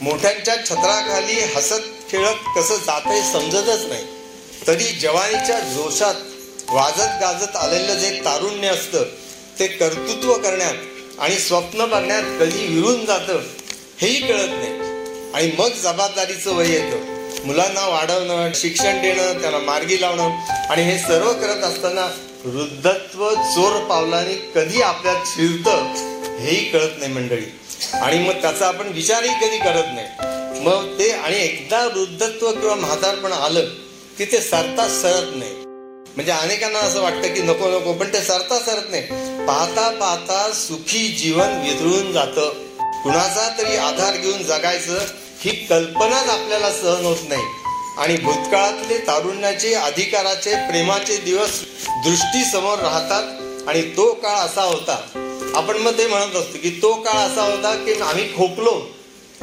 मोठ्यांच्या 0.00 0.56
छत्राखाली 0.56 1.32
हसत 1.32 2.10
खेळत 2.10 2.34
कसं 2.56 2.76
जात 2.76 3.32
समजतच 3.32 3.84
नाही. 3.84 4.04
तरी 4.66 4.84
जवानीच्या 4.84 5.60
जोशात 5.60 6.14
वाजत 6.68 7.20
गाजत 7.20 7.56
आलेलं 7.56 7.94
जे 7.94 8.20
तारुण्य 8.24 8.68
असतं 8.68 9.04
ते 9.58 9.66
कर्तृत्व 9.66 10.34
करण्यात 10.34 10.74
आणि 11.18 11.38
स्वप्न 11.38 11.84
बघण्यात 11.84 12.22
कधी 12.22 12.66
विरून 12.66 13.06
जातं 13.06 13.40
हेही 14.00 14.26
कळत 14.28 14.48
नाही. 14.48 14.72
आणि 15.34 15.52
मग 15.58 15.68
जबाबदारीचं 15.68 16.54
वय 16.54 16.68
येतं. 16.68 17.15
मुलांना 17.46 17.86
वाढवणं 17.86 18.50
शिक्षण 18.54 19.02
देणं 19.02 19.40
त्याला 19.40 19.58
मार्गी 19.58 20.00
लावणं 20.00 20.30
आणि 20.70 20.82
हे 20.82 20.98
सर्व 20.98 21.32
करत 21.32 21.64
असताना 21.64 22.06
वृद्धत्व 22.44 23.34
चोर 23.34 23.84
पावलाने 23.84 24.52
कधी 24.54 24.82
आपल्यात 24.82 25.16
शिरतं 25.26 25.84
हेही 26.40 26.64
कळत 26.64 26.98
नाही 26.98 27.12
मंडळी. 27.12 27.44
आणि 28.02 28.18
मग 28.18 28.32
त्याचा 28.32 28.66
आपण 28.66 28.88
विचारही 28.88 29.28
कधी 29.28 29.58
करत 29.58 29.84
नाही. 29.94 30.06
मग 30.60 30.98
ते 30.98 31.10
आणि 31.10 31.36
एकदा 31.36 31.84
वृद्धत्व 31.84 32.50
किंवा 32.52 32.74
म्हातारपण 32.74 33.32
आलं 33.32 33.60
की 34.18 34.24
ते 34.24 34.40
सरता 34.40 34.88
सरत 34.88 35.36
नाही. 35.36 35.52
म्हणजे 36.16 36.32
अनेकांना 36.32 36.78
असं 36.78 37.02
वाटतं 37.02 37.34
की 37.34 37.42
नको 37.42 37.68
नको 37.68 37.92
पण 37.92 38.12
ते 38.12 38.20
सरता 38.20 38.58
सरत 38.58 38.90
नाही. 38.90 39.02
पाहता 39.46 39.90
पाहता 39.90 40.52
सुखी 40.54 41.08
जीवन 41.08 41.48
विदळून 41.48 42.12
जातं. 42.12 42.48
कुणाचा 43.02 43.54
तरी 43.58 43.76
आधार 43.76 44.16
घेऊन 44.16 44.42
जगायचं 44.42 44.98
ही 45.40 45.50
कल्पनाच 45.66 46.28
आपल्याला 46.28 46.70
सहन 46.70 47.04
होत 47.04 47.28
नाही. 47.28 47.42
आणि 47.98 48.16
भूतकाळातले 48.16 48.96
तारुण्याचे 48.98 49.72
अधिकाराचे 49.74 50.54
प्रेमाचे 50.68 51.16
दिवस 51.16 51.60
दृष्टी 52.04 52.44
समोर 52.44 52.78
राहतात 52.78 53.68
आणि 53.68 53.82
तो 53.96 54.12
काळ 54.12 54.36
असा 54.36 54.62
होता. 54.62 54.96
आपण 55.54 55.76
मग 55.76 55.98
ते 55.98 56.06
म्हणत 56.06 56.36
असतो 56.36 56.58
की 56.62 56.70
तो 56.82 56.92
काळ 57.02 57.18
असा 57.18 57.42
होता 57.42 57.74
की 57.84 57.92
आम्ही 58.02 58.24
खोकलो. 58.36 58.78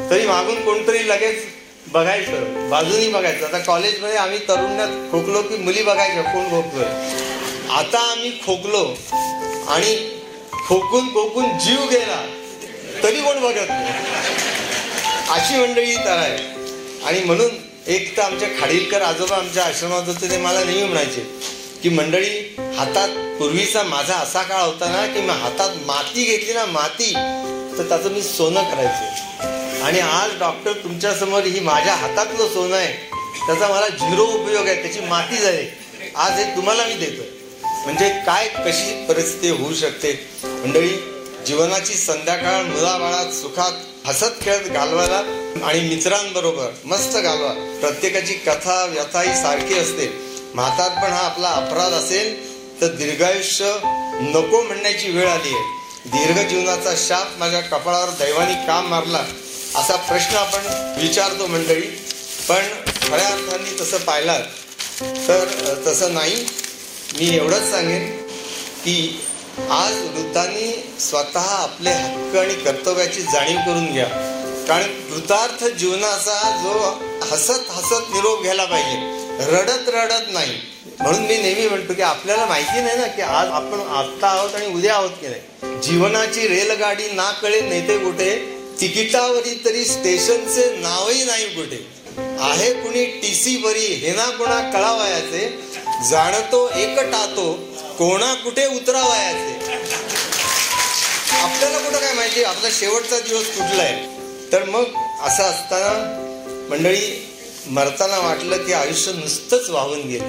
तरी 0.09 0.25
मागून 0.27 0.63
कोणतरी 0.65 1.07
लगेच 1.09 1.43
बघायचं 1.87 2.69
बाजूनी 2.69 3.07
बघायचं. 3.07 3.45
आता 3.45 3.57
कॉलेजमध्ये 3.57 4.17
आम्ही 4.17 4.39
तरुणात 4.47 5.11
खोकलो 5.11 5.41
की 5.41 5.57
मुली 5.57 5.83
बघायच्या 5.83 6.23
कोण 6.23 6.49
खोकलोय 6.49 6.85
आता 7.71 7.99
आम्ही 8.11 8.31
खोकलो 8.45 8.85
आणि 9.67 9.95
खोकून 10.67 11.13
खोकून 11.13 11.57
जीव 11.59 11.85
गेला 11.89 12.25
तरी 13.03 13.21
कोण 13.21 13.39
बघत 13.41 13.69
नाही. 13.69 14.52
अशी 15.29 15.57
मंडळी 15.57 15.95
तर 15.95 16.17
आहे. 16.17 16.37
आणि 17.05 17.19
म्हणून 17.23 17.49
एक 17.87 18.15
तर 18.17 18.21
आमच्या 18.21 18.47
खाडीलकर 18.59 19.01
आजोबा 19.01 19.35
आमच्या 19.35 19.63
आश्रमात 19.63 20.07
होते 20.07 20.29
ते 20.29 20.37
मला 20.37 20.63
नेहमी 20.63 20.83
म्हणायचे 20.83 21.21
की 21.83 21.89
मंडळी 21.89 22.29
हातात 22.77 23.09
पूर्वीचा 23.39 23.83
माझा 23.83 24.15
असा 24.15 24.41
काळ 24.43 24.61
होता 24.61 24.89
ना 24.89 25.05
की 25.13 25.21
मी 25.21 25.33
हातात 25.41 25.75
माती 25.85 26.23
घेतली 26.25 26.53
ना 26.53 26.65
माती 26.65 27.13
तर 27.77 27.87
त्याचं 27.89 28.11
मी 28.11 28.21
सोनं 28.21 28.63
करायचं. 28.63 29.81
आणि 29.85 29.99
आज 29.99 30.37
डॉक्टर 30.39 30.71
तुमच्यासमोर 30.73 31.43
ही 31.43 31.59
माझ्या 31.59 31.93
हातातलं 31.93 32.47
सोनं 32.53 32.75
आहे 32.75 32.93
त्याचा 33.47 33.67
मला 33.67 33.87
झिरो 33.89 34.25
उपयोग 34.25 34.67
आहे 34.67 34.81
त्याची 34.81 34.99
माती 34.99 35.37
झाली 35.37 35.65
आज 36.15 36.39
हे 36.39 36.43
तुम्हाला 36.55 36.85
मी 36.85 36.93
देतो 36.95 37.23
म्हणजे 37.85 38.09
काय 38.25 38.47
कशी 38.47 39.05
परिस्थिती 39.05 39.49
होऊ 39.49 39.73
शकते? 39.73 40.11
मंडळी 40.43 40.89
जीवनाची 41.47 41.93
संध्याकाळ 41.93 42.61
मुलाबाळात 42.63 43.33
सुखात 43.33 43.71
हसत 44.05 44.41
खेळत 44.41 44.67
घालवायला 44.67 45.17
आणि 45.65 45.79
मित्रांबरोबर 45.79 46.69
मस्त 46.85 47.17
घालवा 47.17 47.51
प्रत्येकाची 47.81 48.33
कथा 48.33 48.83
व्यथा 48.85 49.21
ही 49.21 49.33
सारखी 49.33 49.77
असते. 49.79 50.07
म्हातारपण 50.53 51.11
हा 51.13 51.19
आपला 51.19 51.49
अपराध 51.49 51.93
असेल 51.93 52.81
तर 52.81 52.87
दीर्घायुष्य 52.87 53.71
नको 54.21 54.61
म्हणण्याची 54.61 55.11
वेळ 55.11 55.27
आली 55.27 55.53
आहे. 55.53 56.09
दीर्घ 56.09 56.39
जीवनाचा 56.49 56.93
शाप 56.97 57.37
माझ्या 57.39 57.61
कपाळावर 57.61 58.09
दैवानी 58.19 58.53
काम 58.67 58.87
मारला 58.87 59.23
असा 59.75 59.95
प्रश्न 60.09 60.35
आपण 60.37 60.65
विचारतो 61.01 61.47
मंडळी. 61.47 61.87
पण 62.47 62.63
खऱ्या 63.01 63.27
अर्थाने 63.27 63.79
तसं 63.81 63.97
पाहिलात 63.97 64.43
तर 65.27 65.83
तसं 65.87 66.13
नाही. 66.13 66.35
मी 67.17 67.35
एवढंच 67.35 67.69
सांगेन 67.71 68.05
की 68.85 68.95
आज 69.57 69.93
वृद्धांनी 69.93 70.93
स्वतः 70.99 71.39
आपले 71.39 71.89
हक्क 71.89 72.37
आणि 72.37 72.53
कर्तव्याची 72.53 73.21
जाणीव 73.21 73.57
करून 73.57 73.93
घ्या. 73.93 74.05
कारण 74.67 74.83
कृतार्थ 74.83 75.65
जीवनाचा 75.65 76.61
जो 76.63 77.03
हसत 77.25 77.69
हसत 77.69 78.13
निरोप 78.13 78.41
घ्यायला 78.41 78.65
पाहिजे. 78.65 78.97
रडत 79.51 79.89
रडत 79.89 80.33
नाही. 80.33 80.51
म्हणून 80.99 81.21
मी 81.21 81.37
नेहमी 81.37 81.67
म्हणतो 81.67 81.93
की 81.93 82.01
आपल्याला 82.01 82.45
माहिती 82.45 82.81
नाही 82.81 82.97
ना 82.97 83.07
की 83.07 83.21
आज 83.21 83.47
आपण 83.47 83.79
आत्ता 83.79 84.27
आहोत 84.27 84.55
आणि 84.55 84.65
उद्या 84.65 84.93
आहोत 84.93 85.09
की 85.09 85.27
नाही. 85.27 85.81
जीवनाची 85.81 86.47
रेलगाडी 86.47 87.07
ना 87.11 87.31
कळे 87.31 87.61
नेते 87.61 87.97
कुठे. 87.97 88.59
तिकिटावरी 88.81 89.61
तरी 89.65 89.85
स्टेशनचे 89.85 90.77
नावही 90.77 91.23
नाही 91.23 91.45
कुठे. 91.45 91.87
आहे 92.39 92.73
कुणी 92.73 93.05
टीसी 93.05 93.61
वरी 93.63 93.85
हे 93.85 94.11
ना 94.11 94.25
कोणा 94.25 94.71
कळावयाचे. 94.71 95.73
जाणतो 96.09 96.69
एकटा 96.75 97.25
तो 97.25 97.53
कोणा 97.97 98.33
कुठे 98.33 98.65
उतरावयाचे. 98.67 99.53
आपल्याला 101.39 101.77
कुठं 101.77 101.99
काय 101.99 102.13
माहिती? 102.13 102.43
आपला 102.43 102.69
शेवटचा 102.71 103.19
दिवस 103.19 103.45
कुठला 103.45 103.83
आहे 103.83 104.07
तर 104.51 104.63
मग 104.63 104.83
असं 105.23 105.43
असताना 105.43 105.93
मंडळी 106.69 107.29
मरताना 107.67 108.17
वाटलं 108.17 108.65
की 108.65 108.73
आयुष्य 108.73 109.11
नुसतंच 109.11 109.69
वाहून 109.69 110.01
गेलं. 110.01 110.25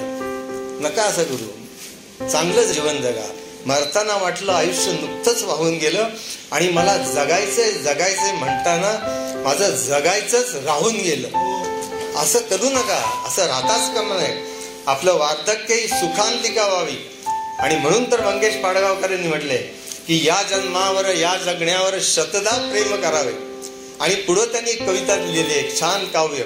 नका 0.81 1.03
असं 1.03 1.23
करू. 1.23 2.27
चांगलं 2.29 2.63
जीवन 2.63 3.01
जगा. 3.01 3.27
मरताना 3.65 4.15
वाटलं 4.17 4.51
आयुष्य 4.51 4.91
नुकतंच 4.91 5.43
वाहून 5.43 5.77
गेलं 5.77 6.09
आणि 6.51 6.69
मला 6.69 6.97
जगायचंय 6.97 7.71
जगायचंय 7.71 8.31
म्हणताना 8.31 8.91
माझं 9.45 9.69
जगायचंच 9.69 10.55
राहून 10.55 10.95
गेलं. 10.95 11.27
असं 12.15 12.39
करू 12.39 12.69
नका. 12.69 13.23
असं 13.27 13.45
राहताच 13.45 13.95
कमा 13.95 14.15
नाही 14.15 14.54
आपलं 14.87 15.13
वार्धक्यही 15.13 15.87
सुखांतिका 15.87 16.65
व्हावी 16.65 17.09
आणि 17.59 17.75
म्हणून 17.75 18.11
तर 18.11 18.21
मंगेश 18.21 18.55
पाडगावकरांनी 18.55 19.27
म्हटले 19.27 19.57
की 20.07 20.27
या 20.27 20.43
जन्मावर 20.49 21.05
या 21.05 21.35
जगण्यावर 21.37 21.93
शतदा 22.01 22.51
प्रेम 22.51 22.95
करावे. 22.95 23.33
आणि 23.99 24.15
पुढं 24.15 24.45
त्यांनी 24.45 24.71
कविता 24.71 25.15
लिहिलेली 25.15 25.53
आहे 25.53 25.79
छान 25.79 26.05
काव्य 26.05 26.43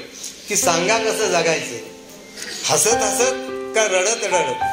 की 0.49 0.56
सांगा 0.56 0.97
कसं 0.97 1.28
जगायचे? 1.28 1.91
हसत 2.65 2.88
हसत 2.88 3.34
का 3.75 3.88
रडत 3.91 4.23
रडत? 4.23 4.63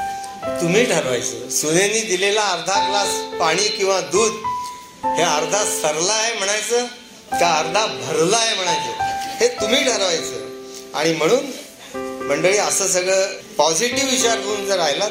तुम्ही 0.61 0.85
ठरवायचं. 0.85 1.50
सुनेनी 1.50 2.00
दिलेला 2.00 2.42
अर्धा 2.42 2.88
ग्लास 2.88 3.40
पाणी 3.40 3.68
किंवा 3.68 4.00
दूध 4.00 4.33
हे 5.07 5.22
अर्धा 5.22 5.64
सरला 5.64 6.12
आहे 6.12 6.33
म्हणायचं 6.33 6.85
का 7.40 7.55
अर्धा 7.59 7.87
भरला 7.87 8.37
आहे 8.37 8.55
म्हणायचं? 8.57 9.02
हे 9.40 9.48
तुम्ही 9.48 9.85
ठरवायचं. 9.85 10.46
आणि 10.94 11.12
म्हणून 11.12 11.65
मंडळी 12.28 12.56
असं 12.58 12.86
सगळं 12.86 13.26
पॉझिटिव्ह 13.56 14.10
विचार 14.10 14.38
करून 14.38 14.64
जर 14.66 14.76
राहिलात 14.76 15.10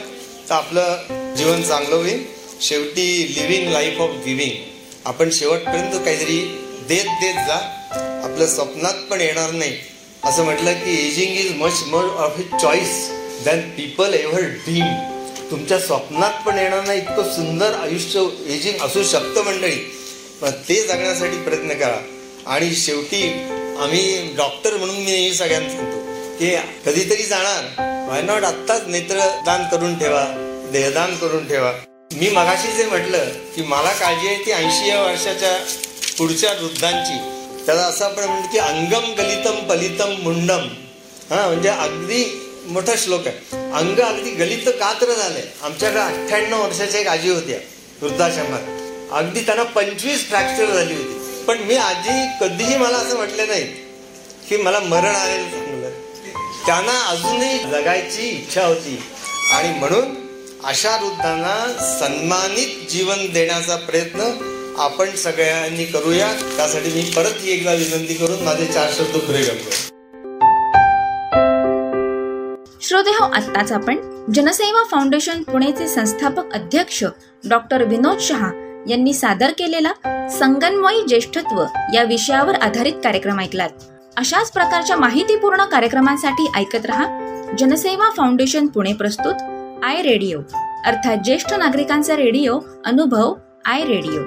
तर 0.49 0.53
आपलं 0.53 1.33
जीवन 1.37 1.61
चांगलं 1.63 1.95
होईल. 1.95 2.23
शेवटी 2.61 3.35
लिव्हिंग 3.35 3.71
लाईफ 3.71 3.99
ऑफ 3.99 4.09
गिव्हिंग 4.25 4.51
आपण 5.05 5.29
शेवटपर्यंत 5.31 6.05
काहीतरी 6.05 6.37
देत 6.87 7.05
देत 7.21 7.35
जा. 7.47 7.57
आपलं 8.23 8.47
स्वप्नात 8.47 8.93
पण 9.09 9.21
येणार 9.21 9.51
नाही. 9.51 9.73
असं 10.23 10.43
म्हटलं 10.43 10.73
की 10.73 11.07
ageing 11.07 11.35
is 11.37 11.51
much 11.55 11.83
more 11.87 12.03
of 12.03 12.37
a 12.37 12.57
choice 12.57 13.09
than 13.45 13.61
people 13.69 14.13
ever 14.13 14.41
dream 14.41 14.85
तुमच्या 15.51 15.79
स्वप्नात 15.79 16.47
पण 16.47 16.59
येणार 16.59 16.85
नाही. 16.85 16.99
इतकं 16.99 17.33
सुंदर 17.35 17.73
आयुष्य 17.73 18.27
एजिंग 18.47 18.85
असू 18.85 19.03
शकतं 19.03 19.43
मंडळी. 19.43 19.75
पण 20.41 20.49
ते 20.69 20.81
जगण्यासाठी 20.87 21.37
प्रयत्न 21.37 21.73
करा. 21.73 21.97
आणि 22.45 22.75
शेवटी 22.75 23.23
आम्ही 23.79 24.33
डॉक्टर 24.37 24.77
म्हणून 24.77 24.95
मी 24.95 25.33
सगळ्यांना 25.33 25.69
सांगतो 25.69 25.94
की 26.39 26.55
कधीतरी 26.85 27.23
जाणार. 27.23 27.63
वाय 28.09 28.21
नॉट 28.21 28.43
आत्ताच 28.43 28.81
नेत्रदान 28.87 29.63
करून 29.69 29.97
ठेवा 29.99 30.25
देहदान 30.71 31.15
करून 31.15 31.47
ठेवा. 31.47 31.71
मी 32.11 32.29
मगाशी 32.29 32.71
जे 32.71 32.85
म्हटलं 32.85 33.29
की 33.55 33.61
मला 33.61 33.91
काळजी 33.91 34.27
आहे 34.27 34.45
ती 34.45 34.51
ऐंशी 34.51 34.91
वर्षाच्या 34.91 35.57
पुढच्या 36.17 36.51
वृद्धांची. 36.51 37.17
त्याला 37.65 37.81
असं 37.81 38.05
आपण 38.05 38.23
म्हणतो 38.23 38.51
की 38.51 38.57
अंगम 38.57 39.13
गलितम 39.13 39.55
पलितम 39.67 40.15
मुंडम. 40.23 40.67
हा 41.29 41.47
म्हणजे 41.47 41.69
अगदी 41.69 42.41
मोठा 42.65 42.93
श्लोक 42.97 43.27
आहे. 43.27 43.37
अंग 43.73 43.99
अगदी 43.99 44.29
गलित 44.29 44.67
कात्र 44.67 45.13
झालंय? 45.13 45.43
आमच्याकडे 45.61 45.99
अठ्ठ्याण्णव 45.99 46.63
वर्षाच्या 46.63 47.01
एक 47.01 47.07
आजी 47.07 47.29
होत्या 47.29 47.57
वृद्धाश्रमात. 48.01 48.61
अगदी 49.11 49.39
त्यांना 49.39 49.63
पंचवीस 49.63 50.27
फ्रॅक्चर 50.29 50.65
झाली 50.65 50.93
होती. 50.93 51.43
पण 51.47 51.57
मी 51.57 51.75
आजी 51.75 52.27
कधीही 52.41 52.77
मला 52.77 52.97
असं 52.97 53.17
म्हटलं 53.17 53.47
नाही 53.47 53.63
की 54.49 54.57
मला 54.57 54.79
मरण 54.79 55.15
आलेलं 55.15 55.64
त्यांना 56.65 57.07
अजूनही 57.07 57.57
जगायची 57.59 58.29
इच्छा 58.29 58.65
होती. 58.65 58.99
आणि 59.53 59.79
म्हणून 59.79 60.13
अशा 60.63 60.95
वृद्धांना 61.01 61.55
सन्मानित 61.99 62.91
जीवन 62.91 63.33
देण्याचा 63.33 63.75
प्रयत्न 63.75 64.31
आपण 64.77 65.15
सगळ्यांनी 65.15 65.85
करूया. 65.85 66.27
त्यासाठी 66.57 66.89
मी 66.89 67.11
परत 67.15 67.45
एकदा 67.45 67.73
विनंती 67.73 68.13
करून 68.13 68.43
माझे 68.43 68.65
चार 68.65 68.91
शब्द 68.93 69.17
पुरे 69.17 69.43
करतो 69.43 69.69
श्रोते 72.81 73.09
हो 73.09 73.25
आत्ताच 73.25 73.71
आपण 73.71 73.97
जनसेवा 74.33 74.83
फाउंडेशन 74.83 75.43
पुणेचे 75.43 75.87
संस्थापक 75.87 76.53
अध्यक्ष 76.53 77.03
डॉक्टर 77.49 77.83
विनोद 77.83 78.19
शहा 78.19 78.51
यांनी 78.89 79.13
सादर 79.13 79.51
केलेला 79.51 79.91
संगनमयी 80.39 81.01
ज्येष्ठत्व 81.07 81.63
या 81.93 82.03
विषयावर 82.03 82.55
आधारित 82.55 82.93
कार्यक्रम 82.93 83.39
ऐकलात. 83.39 83.69
अशाच 84.17 84.51
प्रकारच्या 84.51 84.97
माहितीपूर्ण 84.97 85.65
कार्यक्रमांसाठी 85.65 86.51
ऐकत 86.55 86.85
रहा. 86.85 87.05
जनसेवा 87.57 88.09
फाउंडेशन 88.17 88.67
पुणे 88.67 88.93
प्रस्तुत. 88.93 89.33
I 89.83 90.01
radio. 90.01 90.39
अर्थात 90.85 91.17
ज्येष्ठ 91.23 91.53
नागरिकांचा 91.53 92.15
रेडिओ 92.15 92.59
अनुभव 92.85 93.33
आय 93.65 93.85
रेडिओ. 93.85 94.21